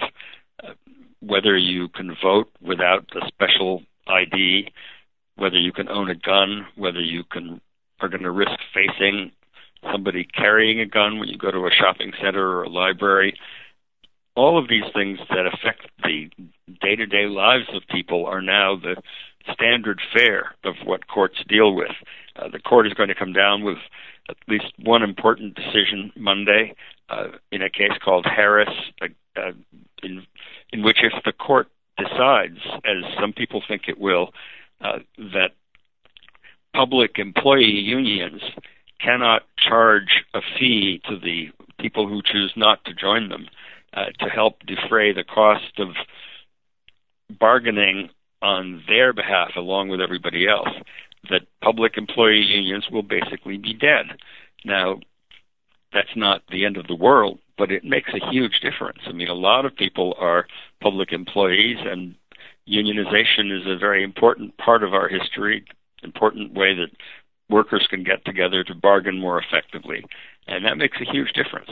uh, 0.62 0.72
whether 1.20 1.56
you 1.56 1.88
can 1.88 2.16
vote 2.22 2.50
without 2.60 3.06
a 3.16 3.26
special 3.28 3.82
ID, 4.06 4.70
whether 5.36 5.58
you 5.58 5.72
can 5.72 5.88
own 5.88 6.10
a 6.10 6.14
gun, 6.14 6.66
whether 6.76 7.00
you 7.00 7.24
can 7.24 7.60
are 8.00 8.08
going 8.08 8.22
to 8.22 8.30
risk 8.30 8.58
facing 8.74 9.30
somebody 9.92 10.24
carrying 10.24 10.80
a 10.80 10.86
gun 10.86 11.18
when 11.18 11.28
you 11.28 11.38
go 11.38 11.50
to 11.50 11.66
a 11.66 11.70
shopping 11.70 12.12
center 12.22 12.58
or 12.58 12.64
a 12.64 12.68
library. 12.68 13.38
All 14.36 14.58
of 14.58 14.68
these 14.68 14.84
things 14.92 15.18
that 15.30 15.46
affect 15.46 15.88
the 16.02 16.28
day-to-day 16.80 17.26
lives 17.26 17.66
of 17.72 17.82
people 17.88 18.26
are 18.26 18.42
now 18.42 18.76
the 18.76 18.96
standard 19.52 20.00
fare 20.12 20.54
of 20.64 20.74
what 20.84 21.06
courts 21.06 21.36
deal 21.48 21.74
with. 21.74 21.92
Uh, 22.36 22.48
the 22.48 22.58
court 22.58 22.86
is 22.86 22.94
going 22.94 23.08
to 23.08 23.14
come 23.14 23.32
down 23.32 23.62
with 23.62 23.78
at 24.28 24.36
least 24.48 24.72
one 24.82 25.02
important 25.02 25.54
decision 25.54 26.10
Monday 26.16 26.74
in 27.52 27.62
a 27.62 27.70
case 27.70 27.92
called 28.04 28.26
Harris, 28.26 28.68
uh, 29.00 29.06
uh, 29.36 29.52
in, 30.02 30.26
in 30.72 30.82
which 30.82 30.98
if 31.02 31.12
the 31.24 31.32
court 31.32 31.68
decides, 31.96 32.58
as 32.84 33.04
some 33.20 33.32
people 33.32 33.62
think 33.66 33.82
it 33.88 33.98
will, 33.98 34.30
uh, 34.80 34.98
that 35.16 35.50
public 36.74 37.18
employee 37.18 37.64
unions 37.64 38.42
cannot 39.00 39.42
charge 39.56 40.24
a 40.34 40.40
fee 40.58 41.00
to 41.08 41.18
the 41.18 41.50
people 41.78 42.08
who 42.08 42.22
choose 42.22 42.52
not 42.56 42.84
to 42.84 42.94
join 42.94 43.28
them 43.28 43.48
uh, 43.92 44.06
to 44.18 44.28
help 44.28 44.60
defray 44.66 45.12
the 45.12 45.24
cost 45.24 45.78
of 45.78 45.88
bargaining 47.38 48.10
on 48.42 48.82
their 48.88 49.12
behalf 49.12 49.52
along 49.56 49.88
with 49.88 50.00
everybody 50.00 50.46
else, 50.48 50.68
that 51.30 51.42
public 51.62 51.96
employee 51.96 52.42
unions 52.42 52.86
will 52.90 53.02
basically 53.02 53.56
be 53.56 53.72
dead. 53.72 54.06
Now, 54.64 55.00
that's 55.94 56.16
not 56.16 56.42
the 56.50 56.64
end 56.66 56.76
of 56.76 56.88
the 56.88 56.94
world, 56.94 57.38
but 57.56 57.70
it 57.70 57.84
makes 57.84 58.10
a 58.12 58.30
huge 58.30 58.60
difference. 58.60 58.98
I 59.06 59.12
mean, 59.12 59.28
a 59.28 59.34
lot 59.34 59.64
of 59.64 59.76
people 59.76 60.14
are 60.18 60.46
public 60.82 61.12
employees, 61.12 61.78
and 61.80 62.16
unionization 62.68 63.56
is 63.56 63.66
a 63.66 63.78
very 63.78 64.02
important 64.02 64.56
part 64.58 64.82
of 64.82 64.92
our 64.92 65.08
history, 65.08 65.64
important 66.02 66.52
way 66.52 66.74
that 66.74 66.90
workers 67.48 67.86
can 67.88 68.02
get 68.02 68.24
together 68.24 68.64
to 68.64 68.74
bargain 68.74 69.18
more 69.18 69.40
effectively, 69.40 70.04
and 70.46 70.64
that 70.64 70.76
makes 70.76 70.98
a 71.00 71.10
huge 71.10 71.32
difference. 71.32 71.70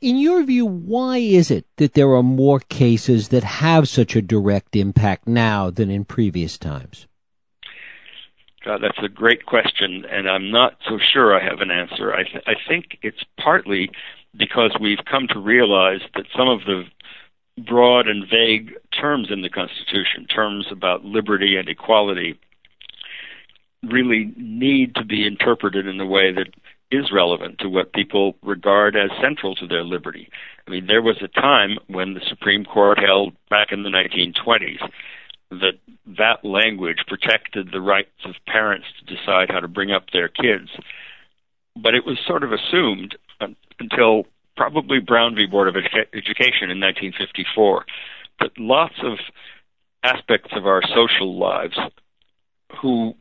In 0.00 0.16
your 0.16 0.42
view, 0.44 0.66
why 0.66 1.18
is 1.18 1.50
it 1.50 1.66
that 1.76 1.94
there 1.94 2.12
are 2.14 2.22
more 2.22 2.60
cases 2.60 3.28
that 3.28 3.44
have 3.44 3.88
such 3.88 4.14
a 4.14 4.22
direct 4.22 4.76
impact 4.76 5.26
now 5.26 5.70
than 5.70 5.90
in 5.90 6.04
previous 6.04 6.58
times? 6.58 7.06
God, 8.66 8.82
that's 8.82 8.98
a 9.00 9.08
great 9.08 9.46
question, 9.46 10.04
and 10.10 10.28
I'm 10.28 10.50
not 10.50 10.78
so 10.88 10.98
sure 10.98 11.40
I 11.40 11.44
have 11.44 11.60
an 11.60 11.70
answer. 11.70 12.12
I, 12.12 12.24
th- 12.24 12.42
I 12.48 12.54
think 12.68 12.98
it's 13.00 13.22
partly 13.38 13.92
because 14.36 14.76
we've 14.80 15.04
come 15.08 15.28
to 15.28 15.38
realize 15.38 16.00
that 16.16 16.26
some 16.36 16.48
of 16.48 16.62
the 16.66 16.82
broad 17.64 18.08
and 18.08 18.28
vague 18.28 18.72
terms 18.90 19.28
in 19.30 19.42
the 19.42 19.48
Constitution, 19.48 20.26
terms 20.26 20.66
about 20.72 21.04
liberty 21.04 21.56
and 21.56 21.68
equality, 21.68 22.40
really 23.84 24.34
need 24.36 24.96
to 24.96 25.04
be 25.04 25.24
interpreted 25.24 25.86
in 25.86 26.00
a 26.00 26.06
way 26.06 26.32
that 26.32 26.48
is 26.90 27.12
relevant 27.12 27.60
to 27.60 27.68
what 27.68 27.92
people 27.92 28.34
regard 28.42 28.96
as 28.96 29.10
central 29.22 29.54
to 29.54 29.68
their 29.68 29.84
liberty. 29.84 30.28
I 30.66 30.72
mean, 30.72 30.88
there 30.88 31.02
was 31.02 31.22
a 31.22 31.28
time 31.28 31.78
when 31.86 32.14
the 32.14 32.20
Supreme 32.28 32.64
Court 32.64 32.98
held 32.98 33.32
back 33.48 33.70
in 33.70 33.84
the 33.84 33.90
1920s 33.90 34.90
that 35.50 35.78
that 36.18 36.44
language 36.44 36.98
protected 37.06 37.70
the 37.72 37.80
rights 37.80 38.10
of 38.24 38.34
parents 38.46 38.86
to 38.98 39.14
decide 39.14 39.50
how 39.50 39.60
to 39.60 39.68
bring 39.68 39.92
up 39.92 40.04
their 40.12 40.28
kids. 40.28 40.70
But 41.76 41.94
it 41.94 42.04
was 42.04 42.18
sort 42.26 42.42
of 42.42 42.52
assumed 42.52 43.16
uh, 43.40 43.48
until 43.78 44.24
probably 44.56 44.98
Brown 44.98 45.34
v. 45.34 45.46
Board 45.46 45.68
of 45.68 45.74
Edu- 45.74 46.08
Education 46.14 46.70
in 46.70 46.80
1954 46.80 47.84
that 48.40 48.50
lots 48.58 48.94
of 49.02 49.18
aspects 50.02 50.50
of 50.52 50.66
our 50.66 50.82
social 50.94 51.38
lives, 51.38 51.78
who 52.80 53.14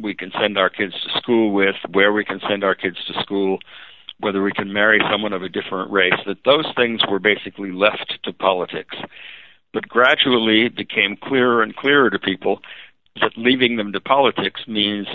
we 0.00 0.14
can 0.14 0.30
send 0.40 0.58
our 0.58 0.70
kids 0.70 0.94
to 1.04 1.20
school 1.20 1.52
with, 1.52 1.76
where 1.92 2.12
we 2.12 2.24
can 2.24 2.40
send 2.48 2.64
our 2.64 2.74
kids 2.74 2.96
to 3.06 3.22
school, 3.22 3.58
whether 4.18 4.42
we 4.42 4.52
can 4.52 4.72
marry 4.72 5.00
someone 5.10 5.32
of 5.32 5.42
a 5.42 5.48
different 5.48 5.90
race, 5.90 6.18
that 6.26 6.38
those 6.44 6.66
things 6.76 7.00
were 7.10 7.18
basically 7.18 7.70
left 7.70 8.18
to 8.24 8.32
politics. 8.32 8.96
But 9.72 9.88
gradually 9.88 10.66
it 10.66 10.76
became 10.76 11.16
clearer 11.22 11.62
and 11.62 11.76
clearer 11.76 12.10
to 12.10 12.18
people 12.18 12.60
that 13.20 13.36
leaving 13.36 13.76
them 13.76 13.92
to 13.92 14.00
politics 14.00 14.60
means 14.66 15.06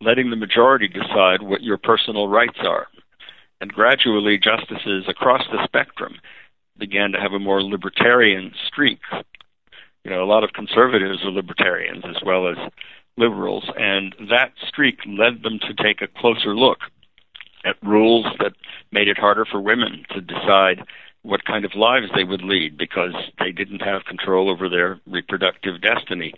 letting 0.00 0.30
the 0.30 0.36
majority 0.36 0.88
decide 0.88 1.42
what 1.42 1.62
your 1.62 1.76
personal 1.76 2.28
rights 2.28 2.58
are. 2.60 2.86
And 3.60 3.72
gradually, 3.72 4.38
justices 4.38 5.04
across 5.08 5.42
the 5.50 5.64
spectrum 5.64 6.16
began 6.78 7.10
to 7.12 7.20
have 7.20 7.32
a 7.32 7.40
more 7.40 7.62
libertarian 7.62 8.52
streak. 8.68 9.00
You 10.04 10.12
know, 10.12 10.22
a 10.22 10.26
lot 10.26 10.44
of 10.44 10.52
conservatives 10.52 11.24
are 11.24 11.30
libertarians 11.30 12.04
as 12.08 12.22
well 12.24 12.48
as 12.48 12.56
liberals, 13.16 13.64
and 13.76 14.14
that 14.30 14.52
streak 14.68 15.00
led 15.06 15.42
them 15.42 15.58
to 15.58 15.74
take 15.74 16.00
a 16.00 16.20
closer 16.20 16.54
look 16.54 16.78
at 17.64 17.74
rules 17.82 18.26
that 18.38 18.52
made 18.92 19.08
it 19.08 19.18
harder 19.18 19.44
for 19.44 19.60
women 19.60 20.04
to 20.14 20.20
decide 20.20 20.84
what 21.22 21.44
kind 21.44 21.64
of 21.64 21.74
lives 21.74 22.06
they 22.14 22.24
would 22.24 22.42
lead 22.42 22.76
because 22.76 23.12
they 23.38 23.52
didn't 23.52 23.80
have 23.80 24.04
control 24.04 24.48
over 24.50 24.68
their 24.68 25.00
reproductive 25.06 25.80
destiny 25.80 26.32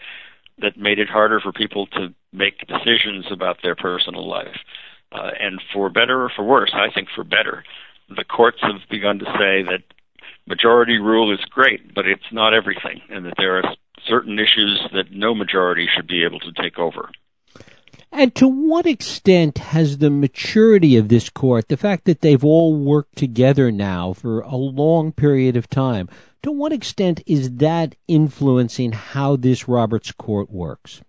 that 0.61 0.77
made 0.77 0.99
it 0.99 1.09
harder 1.09 1.41
for 1.41 1.53
people 1.53 1.87
to 1.87 2.15
make 2.33 2.67
decisions 2.67 3.27
about 3.31 3.59
their 3.63 3.75
personal 3.75 4.29
life. 4.29 4.57
Uh, 5.13 5.31
and 5.41 5.61
for 5.73 5.89
better 5.89 6.25
or 6.25 6.31
for 6.35 6.45
worse, 6.45 6.73
I 6.75 6.93
think 6.93 7.09
for 7.15 7.25
better, 7.25 7.65
the 8.09 8.25
courts 8.25 8.59
have 8.63 8.89
begun 8.91 9.19
to 9.19 9.25
say 9.25 9.63
that 9.63 9.83
majority 10.47 10.99
rule 10.99 11.33
is 11.33 11.41
great, 11.51 11.95
but 11.95 12.07
it's 12.07 12.33
not 12.33 12.55
everything, 12.55 13.01
and 13.09 13.25
that 13.27 13.35
there 13.37 13.59
are 13.59 13.75
certain 14.07 14.39
issues 14.39 14.81
that 14.93 15.13
no 15.13 15.35
majority 15.35 15.89
should 15.95 16.07
be 16.07 16.25
able 16.25 16.41
to 16.41 16.53
take 16.53 16.79
over. 16.79 17.11
And 18.12 18.35
to 18.35 18.49
what 18.49 18.87
extent 18.87 19.59
has 19.59 19.99
the 19.99 20.11
maturity 20.11 20.97
of 20.97 21.09
this 21.09 21.31
court, 21.31 21.69
the 21.69 21.76
fact 21.76 22.05
that 22.07 22.21
they've 22.21 22.45
all 22.45 22.76
worked 22.76 23.17
together 23.17 23.71
now 23.71 24.12
for 24.12 24.40
a 24.40 24.57
long 24.57 25.12
period 25.12 25.57
of 25.57 25.69
time, 25.69 26.09
to 26.43 26.50
what 26.50 26.73
extent 26.73 27.23
is 27.26 27.57
that 27.57 27.95
influencing 28.09 28.93
how 28.93 29.37
this 29.37 29.69
Roberts 29.69 30.11
court 30.11 30.50
works? 30.50 31.02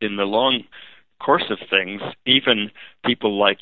In 0.00 0.16
the 0.16 0.24
long 0.24 0.64
course 1.20 1.44
of 1.50 1.58
things, 1.68 2.00
even 2.26 2.70
people 3.04 3.38
like 3.38 3.58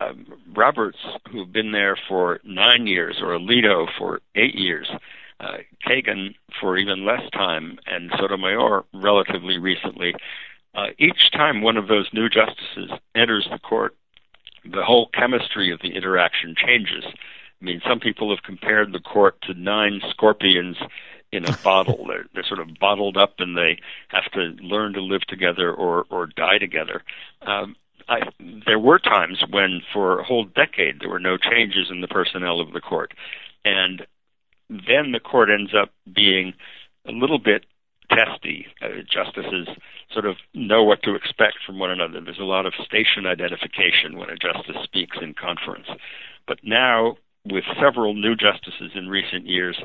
um, 0.00 0.26
Roberts, 0.56 0.98
who've 1.30 1.52
been 1.52 1.70
there 1.70 1.96
for 2.08 2.40
nine 2.44 2.86
years, 2.86 3.18
or 3.22 3.28
Alito 3.38 3.86
for 3.98 4.20
eight 4.34 4.54
years, 4.54 4.90
uh, 5.38 5.58
Kagan 5.86 6.34
for 6.60 6.76
even 6.76 7.04
less 7.04 7.22
time, 7.32 7.78
and 7.86 8.10
Sotomayor 8.18 8.84
relatively 8.92 9.58
recently, 9.58 10.14
uh, 10.74 10.86
each 10.98 11.30
time 11.32 11.62
one 11.62 11.76
of 11.76 11.88
those 11.88 12.08
new 12.12 12.28
justices 12.28 12.90
enters 13.14 13.46
the 13.50 13.58
court, 13.58 13.94
the 14.64 14.84
whole 14.84 15.08
chemistry 15.12 15.70
of 15.70 15.80
the 15.80 15.94
interaction 15.94 16.54
changes. 16.56 17.04
I 17.04 17.64
mean, 17.64 17.82
some 17.86 18.00
people 18.00 18.30
have 18.30 18.42
compared 18.42 18.92
the 18.92 19.00
court 19.00 19.40
to 19.42 19.54
nine 19.54 20.00
scorpions 20.10 20.76
in 21.30 21.44
a 21.44 21.56
bottle. 21.64 22.06
They're, 22.08 22.26
they're 22.34 22.44
sort 22.44 22.60
of 22.60 22.78
bottled 22.80 23.16
up 23.16 23.34
and 23.38 23.56
they 23.56 23.78
have 24.08 24.30
to 24.32 24.56
learn 24.62 24.94
to 24.94 25.00
live 25.00 25.22
together 25.22 25.72
or, 25.72 26.06
or 26.10 26.26
die 26.26 26.58
together. 26.58 27.02
Um, 27.42 27.76
I, 28.08 28.20
there 28.66 28.78
were 28.78 28.98
times 28.98 29.42
when, 29.50 29.80
for 29.92 30.20
a 30.20 30.24
whole 30.24 30.44
decade, 30.44 31.00
there 31.00 31.08
were 31.08 31.20
no 31.20 31.36
changes 31.36 31.88
in 31.90 32.00
the 32.00 32.08
personnel 32.08 32.60
of 32.60 32.72
the 32.72 32.80
court. 32.80 33.14
And 33.64 34.06
then 34.68 35.12
the 35.12 35.20
court 35.20 35.50
ends 35.50 35.72
up 35.74 35.90
being 36.12 36.54
a 37.06 37.12
little 37.12 37.38
bit 37.38 37.64
testy. 38.10 38.66
Uh, 38.82 39.02
justices 39.08 39.68
sort 40.12 40.26
of 40.26 40.36
know 40.54 40.82
what 40.82 41.02
to 41.02 41.14
expect 41.14 41.58
from 41.64 41.78
one 41.78 41.90
another. 41.90 42.20
There's 42.20 42.38
a 42.38 42.44
lot 42.44 42.66
of 42.66 42.74
station 42.84 43.26
identification 43.26 44.16
when 44.16 44.30
a 44.30 44.36
justice 44.36 44.76
speaks 44.84 45.16
in 45.20 45.34
conference. 45.34 45.86
But 46.46 46.58
now, 46.62 47.16
with 47.44 47.64
several 47.80 48.14
new 48.14 48.36
justices 48.36 48.92
in 48.94 49.08
recent 49.08 49.46
years, 49.46 49.76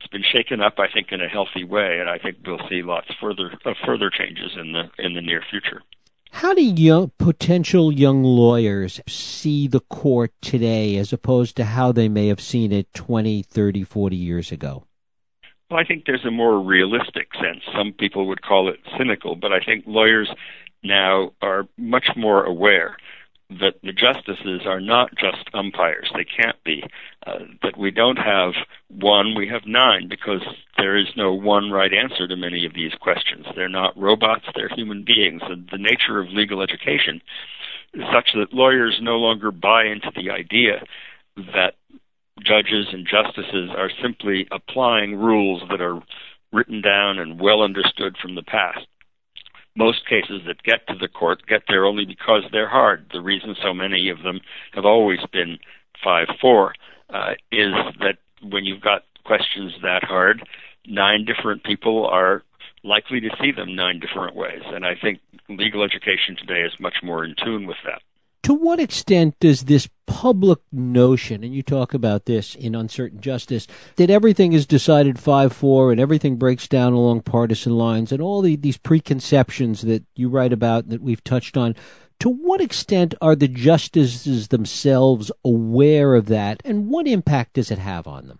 it's 0.00 0.08
been 0.08 0.22
shaken 0.22 0.60
up, 0.60 0.78
I 0.78 0.88
think, 0.92 1.08
in 1.10 1.20
a 1.20 1.28
healthy 1.28 1.64
way, 1.64 1.98
and 2.00 2.08
I 2.08 2.18
think 2.18 2.38
we'll 2.46 2.68
see 2.68 2.82
lots 2.82 3.08
further 3.20 3.52
of 3.64 3.76
further 3.84 4.10
changes 4.10 4.52
in 4.56 4.72
the 4.72 4.90
in 4.98 5.14
the 5.14 5.22
near 5.22 5.42
future. 5.50 5.82
How 6.32 6.52
do 6.52 6.62
young, 6.62 7.12
potential 7.18 7.90
young 7.90 8.22
lawyers 8.22 9.00
see 9.08 9.66
the 9.68 9.80
court 9.80 10.32
today 10.42 10.96
as 10.96 11.12
opposed 11.12 11.56
to 11.56 11.64
how 11.64 11.92
they 11.92 12.08
may 12.10 12.26
have 12.26 12.40
seen 12.40 12.72
it 12.72 12.92
20, 12.92 13.42
30, 13.42 13.84
40 13.84 14.16
years 14.16 14.52
ago? 14.52 14.84
Well, 15.70 15.80
I 15.80 15.84
think 15.84 16.04
there's 16.06 16.24
a 16.24 16.30
more 16.30 16.60
realistic 16.60 17.28
sense. 17.34 17.62
Some 17.76 17.92
people 17.92 18.28
would 18.28 18.42
call 18.42 18.68
it 18.68 18.78
cynical, 18.96 19.34
but 19.34 19.52
I 19.52 19.60
think 19.60 19.84
lawyers 19.86 20.30
now 20.82 21.32
are 21.42 21.66
much 21.76 22.10
more 22.16 22.44
aware 22.44 22.96
that 23.48 23.74
the 23.82 23.92
justices 23.92 24.62
are 24.64 24.80
not 24.80 25.10
just 25.16 25.48
umpires. 25.54 26.10
They 26.14 26.24
can't 26.24 26.62
be. 26.64 26.82
Uh, 27.26 27.44
that 27.62 27.76
we 27.76 27.90
don't 27.90 28.18
have 28.18 28.54
one, 28.88 29.34
we 29.36 29.48
have 29.48 29.66
nine, 29.66 30.08
because 30.08 30.42
there 30.78 30.96
is 30.96 31.06
no 31.16 31.32
one 31.32 31.70
right 31.70 31.92
answer 31.92 32.26
to 32.26 32.36
many 32.36 32.66
of 32.66 32.74
these 32.74 32.92
questions. 33.00 33.46
They're 33.54 33.68
not 33.68 33.96
robots, 33.96 34.46
they're 34.54 34.68
human 34.68 35.04
beings. 35.04 35.42
And 35.44 35.68
the 35.70 35.78
nature 35.78 36.20
of 36.20 36.28
legal 36.30 36.60
education 36.60 37.20
is 37.94 38.02
such 38.12 38.30
that 38.34 38.52
lawyers 38.52 38.98
no 39.00 39.16
longer 39.16 39.50
buy 39.52 39.84
into 39.84 40.10
the 40.14 40.30
idea 40.30 40.84
that 41.36 41.74
judges 42.44 42.86
and 42.92 43.06
justices 43.06 43.70
are 43.76 43.90
simply 44.02 44.46
applying 44.50 45.16
rules 45.16 45.62
that 45.70 45.80
are 45.80 46.00
written 46.52 46.80
down 46.80 47.18
and 47.18 47.40
well 47.40 47.62
understood 47.62 48.16
from 48.20 48.34
the 48.34 48.42
past. 48.42 48.86
Most 49.76 50.06
cases 50.08 50.42
that 50.46 50.62
get 50.62 50.86
to 50.88 50.94
the 50.98 51.08
court 51.08 51.46
get 51.46 51.62
there 51.68 51.84
only 51.84 52.04
because 52.04 52.42
they're 52.50 52.68
hard. 52.68 53.06
The 53.12 53.20
reason 53.20 53.54
so 53.62 53.74
many 53.74 54.08
of 54.08 54.22
them 54.22 54.40
have 54.72 54.84
always 54.84 55.20
been 55.32 55.58
5 56.02 56.28
4 56.40 56.74
uh, 57.10 57.32
is 57.52 57.72
that 58.00 58.18
when 58.42 58.64
you've 58.64 58.80
got 58.80 59.02
questions 59.24 59.72
that 59.82 60.04
hard, 60.04 60.42
nine 60.86 61.24
different 61.24 61.64
people 61.64 62.06
are 62.06 62.42
likely 62.84 63.20
to 63.20 63.30
see 63.40 63.50
them 63.50 63.74
nine 63.74 64.00
different 64.00 64.34
ways. 64.34 64.62
And 64.64 64.86
I 64.86 64.94
think 64.94 65.20
legal 65.48 65.82
education 65.82 66.36
today 66.36 66.62
is 66.62 66.72
much 66.80 66.96
more 67.02 67.24
in 67.24 67.34
tune 67.42 67.66
with 67.66 67.78
that 67.84 68.00
to 68.46 68.54
what 68.54 68.78
extent 68.78 69.34
does 69.40 69.64
this 69.64 69.88
public 70.06 70.60
notion, 70.70 71.42
and 71.42 71.52
you 71.52 71.64
talk 71.64 71.92
about 71.92 72.26
this 72.26 72.54
in 72.54 72.76
Uncertain 72.76 73.20
Justice, 73.20 73.66
that 73.96 74.08
everything 74.08 74.52
is 74.52 74.66
decided 74.66 75.18
5 75.18 75.52
4 75.52 75.90
and 75.90 76.00
everything 76.00 76.36
breaks 76.36 76.68
down 76.68 76.92
along 76.92 77.22
partisan 77.22 77.76
lines, 77.76 78.12
and 78.12 78.22
all 78.22 78.42
the, 78.42 78.54
these 78.54 78.76
preconceptions 78.76 79.82
that 79.82 80.04
you 80.14 80.28
write 80.28 80.52
about 80.52 80.90
that 80.90 81.02
we've 81.02 81.24
touched 81.24 81.56
on, 81.56 81.74
to 82.20 82.28
what 82.28 82.60
extent 82.60 83.16
are 83.20 83.34
the 83.34 83.48
justices 83.48 84.46
themselves 84.46 85.32
aware 85.44 86.14
of 86.14 86.26
that, 86.26 86.62
and 86.64 86.86
what 86.86 87.08
impact 87.08 87.54
does 87.54 87.72
it 87.72 87.78
have 87.78 88.06
on 88.06 88.28
them? 88.28 88.38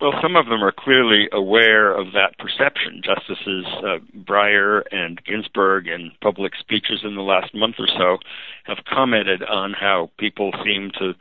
Well, 0.00 0.14
some 0.22 0.34
of 0.34 0.46
them 0.46 0.64
are 0.64 0.72
clearly 0.72 1.28
aware 1.30 1.92
of 1.92 2.12
that 2.14 2.38
perception. 2.38 3.02
Justices 3.04 3.66
uh, 3.84 3.98
Breyer 4.16 4.82
and 4.90 5.22
Ginsburg, 5.22 5.88
in 5.88 6.12
public 6.22 6.54
speeches 6.58 7.00
in 7.04 7.16
the 7.16 7.22
last 7.22 7.54
month 7.54 7.74
or 7.78 7.86
so, 7.86 8.16
have 8.64 8.78
commented 8.90 9.42
on 9.42 9.74
how 9.74 10.10
people 10.18 10.52
seem 10.64 10.90
to 10.98 11.12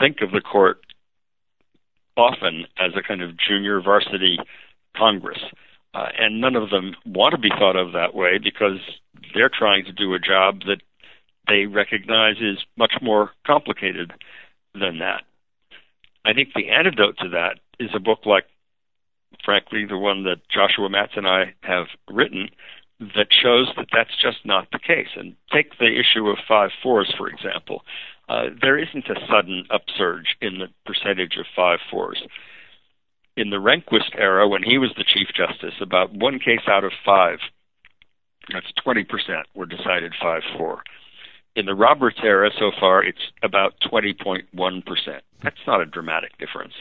think 0.00 0.20
of 0.20 0.32
the 0.32 0.40
court 0.40 0.80
often 2.16 2.64
as 2.76 2.92
a 2.96 3.02
kind 3.02 3.22
of 3.22 3.36
junior 3.36 3.80
varsity 3.80 4.38
Congress. 4.96 5.38
Uh, 5.94 6.08
and 6.18 6.40
none 6.40 6.56
of 6.56 6.70
them 6.70 6.96
want 7.06 7.32
to 7.32 7.38
be 7.38 7.50
thought 7.50 7.76
of 7.76 7.92
that 7.92 8.14
way 8.14 8.38
because 8.38 8.80
they're 9.32 9.48
trying 9.48 9.84
to 9.84 9.92
do 9.92 10.12
a 10.12 10.18
job 10.18 10.62
that 10.66 10.82
they 11.46 11.66
recognize 11.66 12.36
is 12.40 12.58
much 12.76 12.94
more 13.00 13.30
complicated 13.46 14.12
than 14.74 14.98
that. 14.98 15.22
I 16.24 16.32
think 16.32 16.48
the 16.54 16.70
antidote 16.70 17.18
to 17.18 17.28
that 17.28 17.60
is 17.78 17.90
a 17.94 18.00
book 18.00 18.26
like, 18.26 18.46
frankly, 19.44 19.84
the 19.84 19.98
one 19.98 20.24
that 20.24 20.48
Joshua 20.48 20.88
Matz 20.88 21.12
and 21.16 21.26
I 21.26 21.54
have 21.62 21.86
written 22.10 22.48
that 22.98 23.28
shows 23.30 23.70
that 23.76 23.88
that's 23.92 24.16
just 24.20 24.38
not 24.44 24.68
the 24.72 24.78
case. 24.78 25.08
And 25.16 25.34
take 25.52 25.78
the 25.78 25.98
issue 26.00 26.28
of 26.28 26.38
five 26.48 26.70
fours, 26.82 27.12
for 27.16 27.28
example. 27.28 27.82
Uh, 28.28 28.46
there 28.60 28.78
isn't 28.78 29.08
a 29.08 29.20
sudden 29.30 29.64
upsurge 29.70 30.36
in 30.40 30.58
the 30.58 30.68
percentage 30.84 31.36
of 31.38 31.46
five 31.54 31.78
fours. 31.90 32.22
In 33.36 33.50
the 33.50 33.56
Rehnquist 33.56 34.16
era, 34.16 34.48
when 34.48 34.62
he 34.62 34.78
was 34.78 34.90
the 34.96 35.04
Chief 35.04 35.28
Justice, 35.36 35.74
about 35.80 36.14
one 36.14 36.38
case 36.38 36.66
out 36.66 36.84
of 36.84 36.92
five, 37.04 37.38
that's 38.52 38.72
20%, 38.84 39.04
were 39.54 39.66
decided 39.66 40.14
5 40.20 40.42
4. 40.56 40.82
In 41.56 41.66
the 41.66 41.74
Roberts 41.74 42.18
era 42.22 42.50
so 42.58 42.70
far, 42.78 43.02
it's 43.02 43.32
about 43.42 43.74
20.1%. 43.80 45.20
That's 45.42 45.56
not 45.66 45.80
a 45.80 45.86
dramatic 45.86 46.36
difference. 46.38 46.74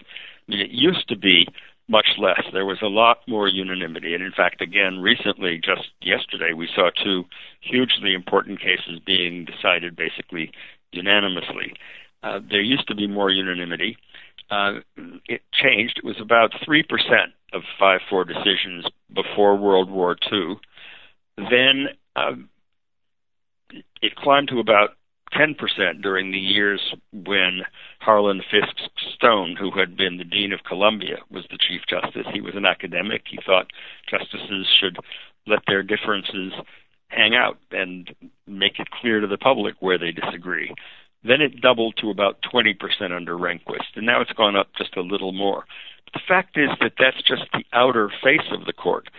I 0.48 0.52
mean, 0.52 0.62
it 0.62 0.72
used 0.72 1.08
to 1.10 1.18
be 1.18 1.48
much 1.88 2.08
less. 2.18 2.42
There 2.52 2.66
was 2.66 2.80
a 2.82 2.88
lot 2.88 3.20
more 3.28 3.48
unanimity. 3.48 4.14
And 4.14 4.24
in 4.24 4.32
fact, 4.32 4.62
again, 4.62 5.00
recently, 5.00 5.60
just 5.64 5.90
yesterday, 6.02 6.54
we 6.54 6.68
saw 6.76 6.90
two 7.04 7.26
hugely 7.62 8.14
important 8.14 8.60
cases 8.60 9.00
being 9.06 9.46
decided 9.46 9.96
basically 9.96 10.52
unanimously. 10.92 11.74
Uh, 12.24 12.40
there 12.50 12.62
used 12.62 12.88
to 12.88 12.96
be 12.96 13.08
more 13.08 13.30
unanimity. 13.30 13.98
Uh, 14.50 14.80
it 15.28 15.42
changed. 15.54 15.98
It 15.98 16.06
was 16.06 16.20
about 16.20 16.52
3% 16.68 16.84
of 17.54 17.62
5 17.80 18.00
4 18.10 18.26
decisions 18.26 18.86
before 19.14 19.56
World 19.56 19.90
War 19.90 20.16
II. 20.32 20.56
Then 21.38 21.88
uh, 22.16 22.34
it 24.02 24.16
climbed 24.16 24.48
to 24.50 24.60
about 24.60 24.92
10% 25.36 26.02
during 26.02 26.32
the 26.32 26.40
years 26.40 26.82
when 27.12 27.62
Harlan 28.00 28.42
Fiske 28.50 28.90
Stone, 29.16 29.58
who 29.60 29.72
had 29.72 29.98
been 29.98 30.18
the 30.18 30.24
Dean 30.24 30.54
of 30.54 30.64
Columbia, 30.64 31.18
was 31.30 31.46
the 31.50 31.58
Chief 31.58 31.82
Justice. 31.90 32.28
He 32.34 32.42
was 32.42 32.56
an 32.56 32.66
academic. 32.66 33.24
He 33.30 33.40
thought 33.46 33.72
justices 34.10 34.68
should 34.80 34.98
let 35.48 35.60
their 35.68 35.84
differences 35.84 36.54
hang 37.10 37.36
out 37.36 37.58
and 37.72 38.14
make 38.48 38.80
it 38.80 38.90
clear 38.90 39.20
to 39.20 39.28
the 39.28 39.38
public 39.38 39.76
where 39.80 39.98
they 39.98 40.12
disagree. 40.12 40.74
Then 41.24 41.42
it 41.42 41.62
doubled 41.62 41.96
to 41.98 42.12
about 42.12 42.42
20% 42.54 42.76
under 43.12 43.36
Rehnquist, 43.36 43.96
and 43.96 44.06
now 44.06 44.22
it's 44.22 44.32
gone 44.34 44.56
up 44.56 44.68
just 44.78 44.96
a 44.96 45.02
little 45.02 45.32
more. 45.32 45.66
But 46.06 46.14
the 46.14 46.28
fact 46.28 46.58
is 46.58 46.70
that 46.82 46.94
that's 47.00 47.22
just 47.28 47.44
the 47.52 47.64
outer 47.74 48.12
face 48.24 48.48
of 48.52 48.66
the 48.66 48.74
court. 48.74 49.10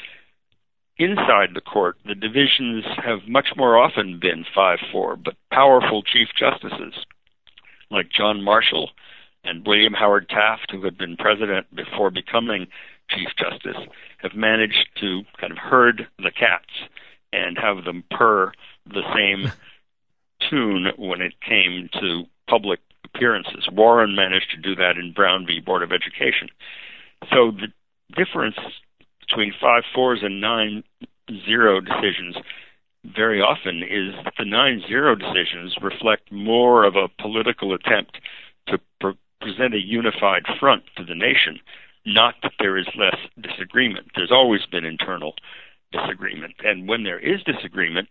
Inside 0.99 1.51
the 1.55 1.61
court, 1.61 1.97
the 2.07 2.15
divisions 2.15 2.85
have 3.05 3.29
much 3.29 3.49
more 3.55 3.77
often 3.77 4.19
been 4.19 4.47
5 4.55 4.79
4, 4.91 5.17
but 5.17 5.35
powerful 5.53 6.03
Chief 6.03 6.29
Justices 6.39 6.95
like 7.91 8.11
John 8.11 8.43
Marshall 8.43 8.91
and 9.45 9.67
William 9.67 9.93
Howard 9.93 10.29
Taft, 10.29 10.71
who 10.71 10.83
had 10.83 10.97
been 10.97 11.17
president 11.17 11.67
before 11.75 12.11
becoming 12.11 12.67
Chief 13.11 13.29
Justice, 13.39 13.77
have 14.19 14.35
managed 14.35 14.89
to 15.01 15.23
kind 15.39 15.53
of 15.53 15.59
herd 15.59 16.09
the 16.19 16.31
cats 16.31 16.89
and 17.33 17.59
have 17.59 17.85
them 17.85 18.03
purr 18.11 18.53
the 18.87 19.03
same 19.15 19.53
tune 20.51 20.87
when 20.97 21.21
it 21.21 21.35
came 21.47 21.91
to 22.01 22.25
public 22.49 22.81
appearances. 23.05 23.69
Warren 23.71 24.17
managed 24.17 24.51
to 24.53 24.57
do 24.57 24.75
that 24.77 24.97
in 24.97 25.13
Brown 25.13 25.47
v. 25.47 25.61
Board 25.61 25.83
of 25.83 25.93
Education. 25.93 26.49
So 27.31 27.51
the 27.51 27.69
difference 28.17 28.57
between 29.29 29.53
five 29.61 29.83
fours 29.95 30.21
and 30.23 30.41
nine 30.41 30.85
zero 31.47 31.81
decisions 31.81 32.37
very 33.15 33.41
often 33.41 33.83
is 33.83 34.15
the 34.39 34.45
9 34.45 34.83
0 34.89 35.15
decisions 35.15 35.77
reflect 35.83 36.33
more 36.33 36.85
of 36.85 36.97
a 36.97 37.09
political 37.21 37.73
attempt 37.73 38.19
to 38.69 38.79
pre- 39.01 39.19
present 39.41 39.75
a 39.75 39.81
unified 39.81 40.45
front 40.59 40.83
to 40.97 41.05
the 41.05 41.15
nation, 41.15 41.61
not 42.05 42.35
that 42.43 42.53
there 42.59 42.77
is 42.77 42.87
less 42.97 43.17
disagreement. 43.41 44.09
There's 44.15 44.33
always 44.33 44.67
been 44.67 44.85
internal 44.85 45.35
disagreement. 45.93 46.55
And 46.65 46.89
when 46.89 47.05
there 47.05 47.19
is 47.19 47.43
disagreement, 47.43 48.09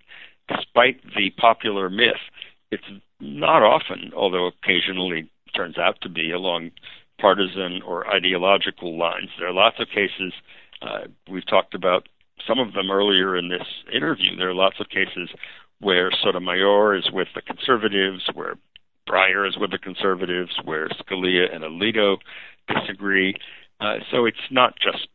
despite 0.48 1.02
the 1.16 1.32
popular 1.32 1.90
myth, 1.90 2.22
it's 2.72 2.84
not 3.20 3.64
often, 3.64 4.12
although 4.16 4.48
occasionally 4.48 5.30
turns 5.56 5.78
out 5.78 6.00
to 6.02 6.10
be 6.10 6.32
along 6.32 6.72
partisan 7.20 7.82
or 7.82 8.08
ideological 8.08 8.98
lines. 8.98 9.30
There 9.40 9.48
are 9.48 9.54
lots 9.54 9.80
of 9.80 9.88
cases, 9.88 10.34
uh, 10.86 11.08
we've 11.30 11.46
talked 11.48 11.74
about 11.74 12.08
some 12.48 12.60
of 12.60 12.74
them 12.74 12.92
earlier 12.92 13.36
in 13.36 13.50
this 13.50 13.68
interview. 13.94 14.36
There 14.36 14.50
are 14.50 14.54
lots 14.54 14.80
of 14.80 14.90
cases 14.90 15.30
where 15.80 16.12
Sotomayor 16.24 16.96
is 16.96 17.10
with 17.12 17.28
the 17.34 17.42
conservatives, 17.42 18.30
where 18.34 18.56
Breyer 19.08 19.48
is 19.48 19.58
with 19.58 19.72
the 19.72 19.78
conservatives, 19.78 20.52
where 20.64 20.88
Scalia 20.90 21.54
and 21.54 21.64
Alito 21.64 22.18
disagree. 22.68 23.36
Uh, 23.80 23.96
so 24.12 24.26
it's 24.26 24.38
not 24.52 24.76
just 24.80 25.08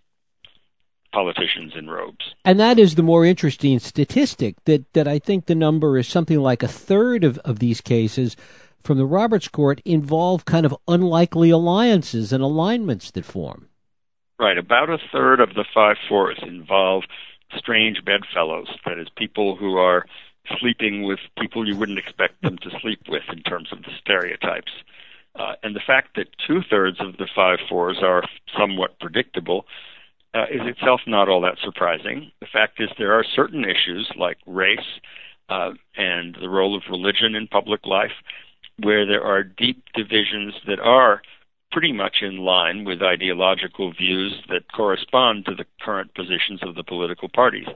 politicians 1.13 1.73
in 1.77 1.89
robes. 1.89 2.35
And 2.45 2.61
that 2.61 2.79
is 2.79 2.95
the 2.95 3.03
more 3.03 3.25
interesting 3.25 3.79
statistic 3.79 4.57
that, 4.65 4.93
that 4.93 5.09
I 5.09 5.19
think 5.19 5.47
the 5.47 5.55
number 5.55 5.99
is 5.99 6.07
something 6.07 6.39
like 6.39 6.63
a 6.63 6.69
third 6.69 7.25
of, 7.25 7.39
of 7.39 7.59
these 7.59 7.81
cases 7.81 8.37
from 8.81 8.97
the 8.99 9.07
Roberts 9.07 9.49
Court 9.49 9.81
involve 9.85 10.45
kind 10.45 10.65
of 10.65 10.77
unlikely 10.87 11.51
alliances 11.51 12.33
and 12.33 12.43
alignments 12.43 13.11
that 13.11 13.25
form. 13.25 13.70
Right. 14.41 14.57
About 14.57 14.89
a 14.89 14.97
third 15.13 15.39
of 15.41 15.53
the 15.53 15.67
five 15.75 15.97
fours 16.09 16.39
involve 16.41 17.05
strange 17.55 18.03
bedfellows, 18.03 18.69
that 18.87 18.99
is, 18.99 19.09
people 19.15 19.55
who 19.55 19.77
are 19.77 20.07
sleeping 20.59 21.03
with 21.03 21.19
people 21.39 21.69
you 21.69 21.77
wouldn't 21.77 21.99
expect 21.99 22.41
them 22.41 22.57
to 22.63 22.71
sleep 22.81 23.01
with 23.07 23.25
in 23.31 23.43
terms 23.43 23.69
of 23.71 23.83
the 23.83 23.91
stereotypes. 24.01 24.73
Uh, 25.39 25.57
and 25.63 25.77
the 25.77 25.83
fact 25.87 26.17
that 26.17 26.29
two 26.47 26.63
thirds 26.71 26.97
of 27.01 27.19
the 27.19 27.29
five 27.37 27.59
fours 27.69 27.99
are 28.03 28.25
somewhat 28.57 28.99
predictable 28.99 29.67
uh, 30.33 30.47
is 30.51 30.63
itself 30.65 31.03
not 31.07 31.29
all 31.29 31.43
that 31.43 31.59
surprising. 31.63 32.33
The 32.41 32.49
fact 32.51 32.81
is, 32.81 32.89
there 32.97 33.13
are 33.13 33.25
certain 33.37 33.67
issues 33.67 34.11
like 34.17 34.39
race 34.47 34.79
uh, 35.51 35.73
and 35.99 36.35
the 36.41 36.49
role 36.49 36.75
of 36.75 36.85
religion 36.89 37.35
in 37.35 37.47
public 37.47 37.85
life 37.85 38.17
where 38.79 39.05
there 39.05 39.23
are 39.23 39.43
deep 39.43 39.85
divisions 39.95 40.55
that 40.67 40.81
are 40.81 41.21
pretty 41.71 41.93
much 41.93 42.17
in 42.23 42.39
line 42.39 42.85
with 42.85 43.03
ideological 43.03 43.93
views 43.93 44.43
that 44.49 44.73
correspond 44.73 45.47
to 45.47 45.55
the 45.55 45.67
current 45.81 46.15
positions 46.15 46.61
of 46.63 46.75
the 46.75 46.83
political 46.83 47.29
parties. 47.29 47.69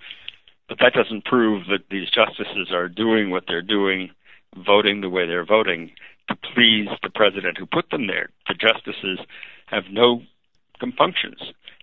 But 0.68 0.78
that 0.80 0.94
doesn't 0.94 1.24
prove 1.24 1.66
that 1.68 1.90
these 1.90 2.11
justices 2.11 2.72
are 2.72 2.88
doing 2.88 3.30
what 3.30 3.44
they're 3.46 3.62
doing, 3.62 4.11
voting 4.57 5.00
the 5.00 5.11
way 5.11 5.26
they're 5.26 5.44
voting 5.44 5.92
to 6.28 6.37
please 6.37 6.88
the 7.02 7.11
president 7.11 7.59
who 7.59 7.66
put 7.66 7.90
them 7.90 8.07
there. 8.07 8.30
The 8.48 8.54
justices 8.54 9.18
have 9.66 9.85
no 9.90 10.22
compunctions 10.80 11.40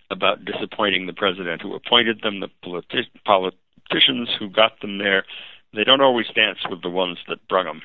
about 0.09 0.43
disappointing 0.45 1.05
the 1.05 1.13
president 1.13 1.61
who 1.61 1.73
appointed 1.73 2.21
them, 2.21 2.39
the 2.39 2.49
politi- 2.63 3.07
politicians 3.23 4.29
who 4.37 4.49
got 4.49 4.79
them 4.81 4.97
there. 4.97 5.25
They 5.73 5.83
don't 5.83 6.01
always 6.01 6.27
dance 6.35 6.59
with 6.69 6.81
the 6.81 6.89
ones 6.89 7.19
that 7.27 7.47
brung 7.47 7.65
them. 7.65 7.81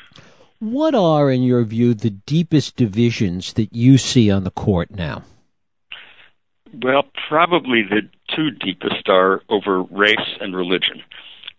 What 0.59 0.95
are, 0.95 1.31
in 1.31 1.43
your 1.43 1.65
view, 1.65 1.95
the 1.95 2.11
deepest 2.11 2.77
divisions 2.77 3.53
that 3.55 3.75
you 3.75 3.99
see 3.99 4.31
on 4.31 4.45
the 4.45 4.51
court 4.51 4.91
now? 4.91 5.23
Well, 6.83 7.05
probably 7.29 7.83
the 7.83 8.03
two 8.35 8.51
deepest 8.51 9.09
are 9.09 9.43
over 9.49 9.83
race 9.83 10.37
and 10.41 10.57
religion. 10.57 11.03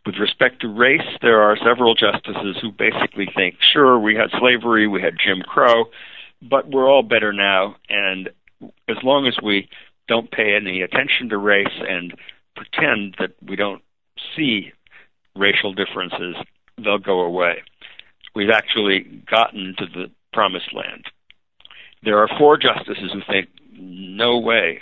With 0.06 0.16
respect 0.16 0.62
to 0.62 0.68
race, 0.68 1.08
there 1.22 1.42
are 1.42 1.58
several 1.58 1.94
justices 1.94 2.58
who 2.62 2.72
basically 2.72 3.28
think, 3.36 3.56
sure, 3.74 4.00
we 4.00 4.16
had 4.16 4.30
slavery, 4.40 4.88
we 4.88 5.02
had 5.02 5.16
Jim 5.24 5.42
Crow, 5.42 5.86
but 6.42 6.70
we're 6.70 6.90
all 6.90 7.04
better 7.04 7.34
now, 7.34 7.76
and 7.90 8.30
as 8.88 8.98
long 9.04 9.28
as 9.28 9.38
we 9.44 9.70
don't 10.08 10.32
pay 10.32 10.56
any 10.56 10.82
attention 10.82 11.30
to 11.30 11.38
race 11.38 11.68
and 11.88 12.14
pretend 12.56 13.16
that 13.20 13.32
we 13.42 13.56
don't 13.56 13.82
see 14.36 14.72
racial 15.36 15.74
differences, 15.74 16.36
they'll 16.78 16.98
go 16.98 17.20
away. 17.20 17.62
We've 18.38 18.52
actually 18.54 19.24
gotten 19.28 19.74
to 19.80 19.88
the 19.88 20.12
promised 20.32 20.72
land. 20.72 21.06
There 22.04 22.20
are 22.20 22.30
four 22.38 22.56
justices 22.56 23.12
who 23.12 23.22
think, 23.28 23.50
no 23.74 24.38
way. 24.38 24.80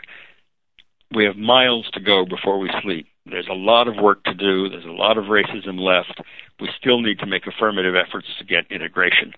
We 1.16 1.24
have 1.24 1.38
miles 1.38 1.90
to 1.94 2.02
go 2.02 2.26
before 2.26 2.60
we 2.60 2.70
sleep. 2.84 3.08
There's 3.26 3.48
a 3.50 3.54
lot 3.54 3.88
of 3.88 3.96
work 3.96 4.26
to 4.26 4.34
do. 4.34 4.68
There's 4.68 4.84
a 4.84 4.90
lot 4.90 5.18
of 5.18 5.26
racism 5.26 5.80
left. 5.80 6.20
We 6.60 6.68
still 6.78 7.00
need 7.00 7.20
to 7.20 7.26
make 7.26 7.48
affirmative 7.48 7.96
efforts 7.96 8.28
to 8.40 8.44
get 8.44 8.70
integration. 8.70 9.32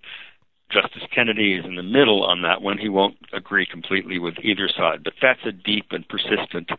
Justice 0.72 1.04
Kennedy 1.14 1.54
is 1.54 1.66
in 1.66 1.76
the 1.76 1.84
middle 1.84 2.24
on 2.24 2.42
that 2.42 2.64
one. 2.64 2.80
He 2.80 2.90
won't 2.90 3.18
agree 3.34 3.68
completely 3.68 4.18
with 4.18 4.34
either 4.42 4.68
side, 4.68 5.04
but 5.04 5.14
that's 5.22 5.46
a 5.46 5.52
deep 5.52 5.92
and 5.92 6.10
persistent 6.10 6.72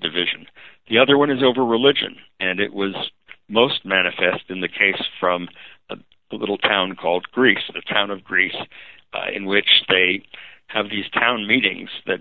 division. 0.00 0.46
The 0.88 0.98
other 0.98 1.18
one 1.18 1.32
is 1.32 1.42
over 1.42 1.64
religion, 1.64 2.14
and 2.38 2.60
it 2.60 2.72
was 2.72 2.94
most 3.48 3.84
manifest 3.84 4.44
in 4.48 4.60
the 4.60 4.68
case 4.68 5.02
from 5.18 5.48
little 6.32 6.58
town 6.58 6.96
called 6.96 7.26
Greece, 7.32 7.70
the 7.72 7.82
town 7.82 8.10
of 8.10 8.24
Greece, 8.24 8.56
uh, 9.12 9.30
in 9.34 9.44
which 9.46 9.84
they 9.88 10.22
have 10.66 10.90
these 10.90 11.08
town 11.12 11.46
meetings 11.46 11.90
that 12.06 12.20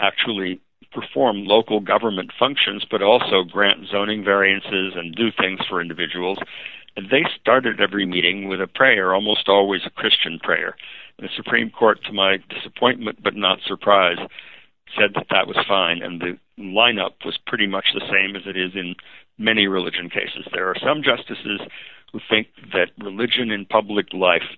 actually 0.00 0.60
perform 0.92 1.44
local 1.44 1.80
government 1.80 2.32
functions, 2.38 2.84
but 2.90 3.02
also 3.02 3.44
grant 3.44 3.86
zoning 3.88 4.24
variances 4.24 4.94
and 4.96 5.14
do 5.14 5.30
things 5.30 5.60
for 5.68 5.80
individuals 5.80 6.38
And 6.96 7.08
they 7.10 7.24
started 7.40 7.80
every 7.80 8.06
meeting 8.06 8.48
with 8.48 8.60
a 8.60 8.66
prayer, 8.66 9.14
almost 9.14 9.48
always 9.48 9.82
a 9.86 9.90
Christian 9.90 10.38
prayer. 10.42 10.76
And 11.18 11.28
the 11.28 11.32
Supreme 11.36 11.70
Court, 11.70 12.02
to 12.04 12.12
my 12.12 12.38
disappointment 12.48 13.22
but 13.22 13.36
not 13.36 13.60
surprise, 13.64 14.18
said 14.98 15.10
that 15.14 15.26
that 15.30 15.46
was 15.46 15.56
fine, 15.68 16.02
and 16.02 16.20
the 16.20 16.36
lineup 16.58 17.24
was 17.24 17.38
pretty 17.46 17.66
much 17.66 17.86
the 17.94 18.06
same 18.10 18.34
as 18.34 18.42
it 18.46 18.56
is 18.56 18.72
in 18.74 18.96
many 19.38 19.68
religion 19.68 20.10
cases. 20.10 20.46
There 20.52 20.68
are 20.68 20.76
some 20.84 21.02
justices 21.02 21.60
who 22.12 22.20
think 22.28 22.48
that 22.72 22.90
religion 22.98 23.50
in 23.50 23.66
public 23.66 24.12
life 24.12 24.56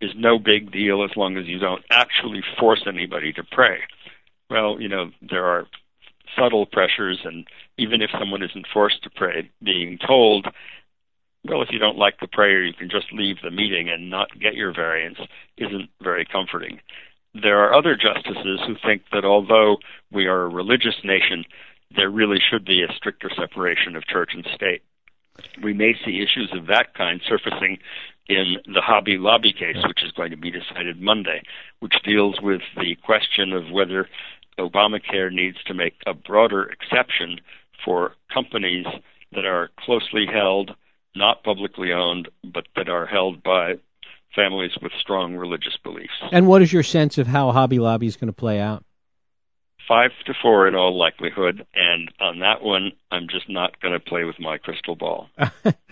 is 0.00 0.10
no 0.16 0.38
big 0.38 0.72
deal 0.72 1.04
as 1.04 1.16
long 1.16 1.36
as 1.36 1.46
you 1.46 1.58
don't 1.58 1.84
actually 1.90 2.42
force 2.58 2.84
anybody 2.86 3.32
to 3.32 3.44
pray. 3.44 3.78
Well, 4.50 4.80
you 4.80 4.88
know, 4.88 5.10
there 5.20 5.44
are 5.44 5.66
subtle 6.36 6.66
pressures, 6.66 7.20
and 7.24 7.46
even 7.78 8.02
if 8.02 8.10
someone 8.18 8.42
isn't 8.42 8.66
forced 8.72 9.02
to 9.04 9.10
pray, 9.10 9.50
being 9.62 9.98
told 10.06 10.48
well, 11.44 11.62
if 11.62 11.70
you 11.72 11.78
don't 11.78 11.98
like 11.98 12.20
the 12.20 12.28
prayer, 12.28 12.62
you 12.62 12.72
can 12.72 12.88
just 12.88 13.12
leave 13.12 13.36
the 13.42 13.50
meeting 13.50 13.88
and 13.88 14.08
not 14.08 14.38
get 14.38 14.54
your 14.54 14.72
variance 14.72 15.18
isn't 15.56 15.90
very 16.00 16.24
comforting. 16.24 16.80
There 17.34 17.58
are 17.58 17.74
other 17.74 17.96
justices 17.96 18.60
who 18.66 18.76
think 18.84 19.02
that 19.12 19.24
although 19.24 19.78
we 20.12 20.26
are 20.26 20.42
a 20.42 20.48
religious 20.48 20.94
nation, 21.02 21.44
there 21.96 22.10
really 22.10 22.38
should 22.38 22.64
be 22.64 22.82
a 22.82 22.94
stricter 22.94 23.30
separation 23.36 23.96
of 23.96 24.06
church 24.06 24.32
and 24.34 24.46
state. 24.54 24.82
We 25.62 25.72
may 25.72 25.94
see 26.04 26.22
issues 26.22 26.50
of 26.52 26.66
that 26.66 26.94
kind 26.94 27.20
surfacing 27.26 27.78
in 28.28 28.56
the 28.66 28.80
Hobby 28.80 29.18
Lobby 29.18 29.52
case, 29.52 29.76
which 29.86 30.02
is 30.04 30.12
going 30.12 30.30
to 30.30 30.36
be 30.36 30.50
decided 30.50 31.00
Monday, 31.00 31.42
which 31.80 31.94
deals 32.04 32.40
with 32.40 32.62
the 32.76 32.96
question 33.04 33.52
of 33.52 33.70
whether 33.70 34.08
Obamacare 34.58 35.32
needs 35.32 35.62
to 35.64 35.74
make 35.74 35.94
a 36.06 36.14
broader 36.14 36.64
exception 36.64 37.40
for 37.84 38.14
companies 38.32 38.86
that 39.32 39.44
are 39.44 39.70
closely 39.78 40.26
held 40.26 40.74
not 41.14 41.42
publicly 41.42 41.92
owned, 41.92 42.28
but 42.44 42.66
that 42.76 42.88
are 42.88 43.06
held 43.06 43.42
by 43.42 43.74
families 44.34 44.72
with 44.80 44.92
strong 44.98 45.36
religious 45.36 45.76
beliefs. 45.82 46.12
And 46.30 46.46
what 46.46 46.62
is 46.62 46.72
your 46.72 46.82
sense 46.82 47.18
of 47.18 47.26
how 47.26 47.50
Hobby 47.52 47.78
Lobby 47.78 48.06
is 48.06 48.16
going 48.16 48.28
to 48.28 48.32
play 48.32 48.60
out? 48.60 48.84
Five 49.92 50.12
to 50.24 50.32
four 50.40 50.66
in 50.66 50.74
all 50.74 50.96
likelihood, 50.96 51.66
and 51.74 52.10
on 52.18 52.38
that 52.38 52.62
one, 52.62 52.92
I'm 53.10 53.28
just 53.28 53.50
not 53.50 53.78
going 53.82 53.92
to 53.92 54.00
play 54.00 54.24
with 54.24 54.40
my 54.40 54.56
crystal 54.56 54.96
ball. 54.96 55.28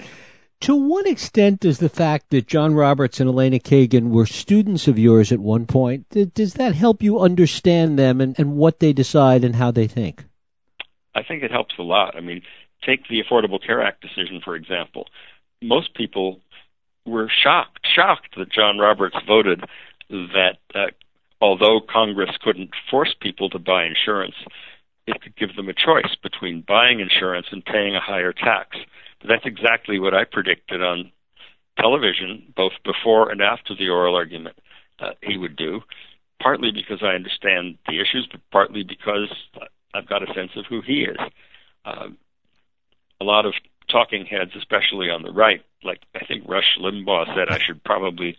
to 0.61 0.75
what 0.75 1.07
extent 1.07 1.61
does 1.61 1.81
the 1.81 1.91
fact 1.91 2.31
that 2.31 2.47
John 2.47 2.73
Roberts 2.73 3.21
and 3.21 3.29
Elena 3.29 3.59
Kagan 3.59 4.09
were 4.09 4.25
students 4.25 4.89
of 4.89 4.99
yours 4.99 5.33
at 5.33 5.41
one 5.41 5.67
point, 5.67 6.09
does 6.33 6.55
that 6.55 6.75
help 6.75 7.03
you 7.03 7.21
understand 7.21 7.99
them 7.99 8.23
and, 8.23 8.35
and 8.39 8.57
what 8.57 8.81
they 8.81 8.95
decide 8.95 9.45
and 9.45 9.57
how 9.57 9.71
they 9.71 9.87
think? 9.87 10.25
I 11.15 11.23
think 11.23 11.43
it 11.43 11.51
helps 11.51 11.75
a 11.79 11.83
lot. 11.83 12.17
I 12.17 12.21
mean, 12.21 12.41
Take 12.83 13.07
the 13.09 13.23
Affordable 13.23 13.63
Care 13.63 13.83
Act 13.83 14.01
decision, 14.01 14.41
for 14.43 14.57
example. 14.57 15.09
Most 15.61 15.95
people 15.95 16.41
were 17.05 17.29
shocked, 17.31 17.87
shocked 17.95 18.39
that 18.39 18.51
John 18.51 18.79
Roberts 18.79 19.17
voted 19.27 19.63
that 20.09 20.57
uh, 20.75 20.87
although 21.41 21.81
Congress 21.81 22.31
couldn't 22.43 22.71
force 22.91 23.15
people 23.21 23.49
to 23.51 23.59
buy 23.59 23.85
insurance, 23.85 24.35
it 25.07 25.21
could 25.23 25.37
give 25.37 25.57
them 25.57 25.69
a 25.69 25.75
choice 25.75 26.15
between 26.23 26.65
buying 26.67 27.01
insurance 27.01 27.47
and 27.51 27.65
paying 27.65 27.97
a 27.97 28.01
higher 28.01 28.33
tax. 28.33 28.77
But 29.21 29.29
that's 29.29 29.47
exactly 29.47 29.99
what 29.99 30.15
I 30.15 30.25
predicted 30.25 30.83
on 30.83 31.11
television, 31.79 32.53
both 32.57 32.73
before 32.85 33.31
and 33.31 33.41
after 33.41 33.75
the 33.75 33.89
oral 33.89 34.15
argument, 34.15 34.57
uh, 34.99 35.13
he 35.23 35.39
would 35.39 35.57
do, 35.57 35.81
partly 36.43 36.71
because 36.73 37.03
I 37.03 37.15
understand 37.15 37.79
the 37.89 38.01
issues, 38.01 38.29
but 38.31 38.41
partly 38.51 38.83
because 38.83 39.33
I've 39.95 40.09
got 40.09 40.29
a 40.29 40.33
sense 40.35 40.53
of 40.57 40.67
who 40.67 40.83
he 40.83 41.03
is. 41.03 41.19
Uh, 41.85 42.09
a 43.21 43.25
lot 43.25 43.47
of 43.47 43.55
talking 43.89 44.27
heads, 44.27 44.53
especially 44.57 45.11
on 45.11 45.23
the 45.23 45.33
right. 45.33 45.63
Like 45.83 46.03
I 46.15 46.25
think 46.25 46.45
Rush 46.47 46.79
Limbaugh 46.79 47.35
said, 47.35 47.49
I 47.49 47.59
should 47.59 47.83
probably 47.85 48.37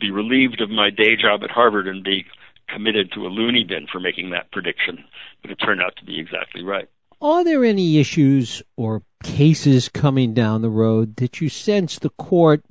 be 0.00 0.10
relieved 0.10 0.60
of 0.60 0.70
my 0.70 0.90
day 0.90 1.16
job 1.16 1.42
at 1.44 1.50
Harvard 1.50 1.86
and 1.86 2.02
be 2.02 2.24
committed 2.68 3.12
to 3.12 3.26
a 3.26 3.28
loony 3.28 3.64
bin 3.64 3.86
for 3.90 4.00
making 4.00 4.30
that 4.30 4.50
prediction. 4.50 5.04
But 5.42 5.50
it 5.50 5.56
turned 5.56 5.82
out 5.82 5.96
to 5.96 6.04
be 6.04 6.18
exactly 6.18 6.62
right. 6.62 6.88
Are 7.20 7.44
there 7.44 7.64
any 7.64 7.98
issues 7.98 8.62
or 8.76 9.02
cases 9.22 9.88
coming 9.88 10.32
down 10.32 10.62
the 10.62 10.70
road 10.70 11.16
that 11.16 11.40
you 11.40 11.48
sense 11.50 11.98
the 11.98 12.10
court, 12.10 12.64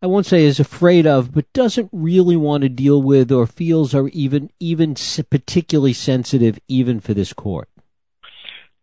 I 0.00 0.06
won't 0.06 0.24
say 0.24 0.44
is 0.44 0.58
afraid 0.58 1.06
of, 1.06 1.32
but 1.32 1.52
doesn't 1.52 1.90
really 1.92 2.36
want 2.36 2.62
to 2.62 2.70
deal 2.70 3.02
with 3.02 3.30
or 3.30 3.46
feels 3.46 3.94
are 3.94 4.08
even 4.08 4.50
even 4.58 4.94
particularly 5.28 5.92
sensitive 5.92 6.58
even 6.68 7.00
for 7.00 7.12
this 7.12 7.34
court? 7.34 7.68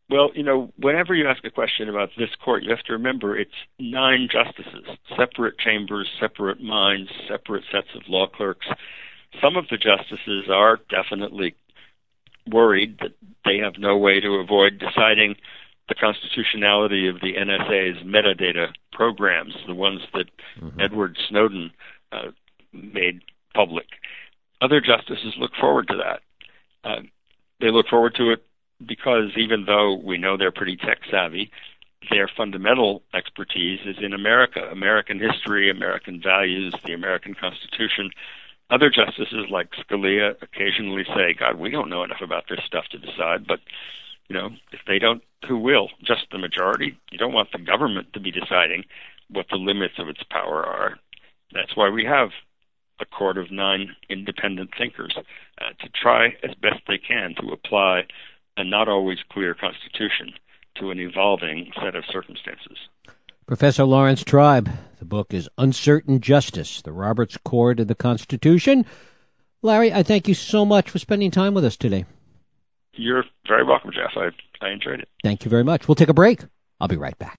Well, 0.10 0.30
you 0.34 0.44
know, 0.44 0.72
whenever 0.78 1.14
you 1.14 1.28
ask 1.28 1.44
a 1.44 1.50
question 1.50 1.90
about 1.90 2.10
this 2.18 2.30
court, 2.44 2.64
you 2.64 2.70
have 2.70 2.84
to 2.84 2.94
remember 2.94 3.38
it's 3.38 3.52
nine 3.78 4.30
justices, 4.32 4.86
separate 5.18 5.60
chambers, 5.60 6.08
separate 6.20 6.62
minds, 6.62 7.10
separate 7.28 7.66
sets 7.72 7.88
of 7.94 8.04
law 8.08 8.28
clerks. 8.28 8.68
Some 9.42 9.58
of 9.58 9.66
the 9.70 9.78
justices 9.78 10.46
are 10.50 10.80
definitely 10.90 11.56
worried 12.50 13.00
that 13.02 13.12
they 13.44 13.58
have 13.58 13.74
no 13.78 13.98
way 13.98 14.22
to 14.22 14.36
avoid 14.36 14.80
deciding 14.80 15.36
the 15.90 15.96
constitutionality 15.96 17.10
of 17.10 17.16
the 17.20 17.34
NSA's 17.34 18.04
metadata 18.06 18.68
programs, 18.94 19.56
the 19.68 19.76
ones 19.76 20.02
that 20.14 20.28
mm-hmm. 20.62 20.80
Edward 20.80 21.18
Snowden 21.28 21.72
uh, 22.14 22.32
made 22.72 23.22
public. 23.54 23.86
Other 24.62 24.80
justices 24.80 25.36
look 25.38 25.52
forward 25.60 25.88
to 25.90 25.98
that. 25.98 26.90
Uh, 26.90 27.02
they 27.60 27.72
look 27.72 27.88
forward 27.90 28.16
to 28.16 28.32
it 28.32 28.47
because 28.86 29.32
even 29.38 29.66
though 29.66 29.96
we 29.96 30.18
know 30.18 30.38
they're 30.38 30.52
pretty 30.52 30.78
tech 30.78 31.00
savvy, 31.10 31.52
their 32.10 32.30
fundamental 32.36 33.02
expertise 33.14 33.80
is 33.86 33.98
in 34.02 34.14
America, 34.14 34.62
American 34.72 35.20
history, 35.20 35.70
American 35.70 36.22
values, 36.22 36.74
the 36.86 36.94
American 36.94 37.34
Constitution. 37.34 38.12
Other 38.70 38.90
justices 38.90 39.46
like 39.50 39.70
Scalia 39.72 40.36
occasionally 40.42 41.06
say, 41.16 41.34
God, 41.34 41.58
we 41.58 41.70
don't 41.70 41.90
know 41.90 42.04
enough 42.04 42.22
about 42.22 42.46
this 42.50 42.60
stuff 42.66 42.86
to 42.92 42.98
decide, 42.98 43.48
but 43.48 43.60
you 44.30 44.36
know, 44.36 44.50
if 44.72 44.82
they 44.86 45.00
don't, 45.00 45.24
who 45.48 45.58
will? 45.58 45.90
Just 46.04 46.26
the 46.32 46.38
majority? 46.38 46.98
You 47.12 47.18
don't 47.18 47.34
want 47.34 47.52
the 47.52 47.60
government 47.60 48.14
to 48.14 48.20
be 48.20 48.32
deciding 48.32 48.84
what 49.30 49.48
the 49.50 49.58
limits 49.58 49.96
of 49.98 50.10
its 50.10 50.22
power 50.30 50.66
are. 50.66 51.00
That's 51.54 51.76
why 51.76 51.90
we 51.90 52.04
have 52.04 52.30
a 53.00 53.06
court 53.06 53.38
of 53.38 53.52
nine 53.52 53.96
independent 54.10 54.72
thinkers 54.78 55.18
uh, 55.18 55.70
to 55.80 55.90
try 55.90 56.36
as 56.44 56.54
best 56.56 56.82
they 56.88 56.98
can 56.98 57.36
to 57.40 57.52
apply 57.52 58.08
a 58.58 58.64
not 58.64 58.90
always 58.90 59.20
clear 59.32 59.54
constitution 59.54 60.34
to 60.76 60.92
an 60.92 61.00
evolving 61.00 61.72
set 61.82 61.96
of 61.96 62.04
circumstances. 62.12 62.78
Professor 63.46 63.86
Laurence 63.86 64.24
Tribe. 64.24 64.70
The 65.00 65.06
book 65.06 65.34
is 65.34 65.48
Uncertain 65.58 66.20
Justice 66.20 66.82
The 66.82 66.92
Roberts 66.92 67.38
Court 67.38 67.80
of 67.80 67.88
the 67.88 67.96
Constitution. 67.96 68.86
Larry, 69.62 69.94
I 69.94 70.04
thank 70.04 70.28
you 70.28 70.34
so 70.34 70.66
much 70.66 70.90
for 70.90 71.00
spending 71.00 71.32
time 71.32 71.54
with 71.54 71.64
us 71.64 71.78
today. 71.78 72.06
You're 72.94 73.24
very 73.48 73.64
welcome, 73.64 73.92
Jeff. 73.92 74.12
I, 74.16 74.30
I 74.66 74.72
enjoyed 74.72 75.00
it. 75.00 75.10
Thank 75.24 75.46
you 75.46 75.50
very 75.52 75.64
much. 75.64 75.88
We'll 75.88 75.96
take 75.96 76.10
a 76.10 76.14
break. 76.14 76.42
I'll 76.80 76.88
be 76.88 76.98
right 76.98 77.18
back. 77.18 77.36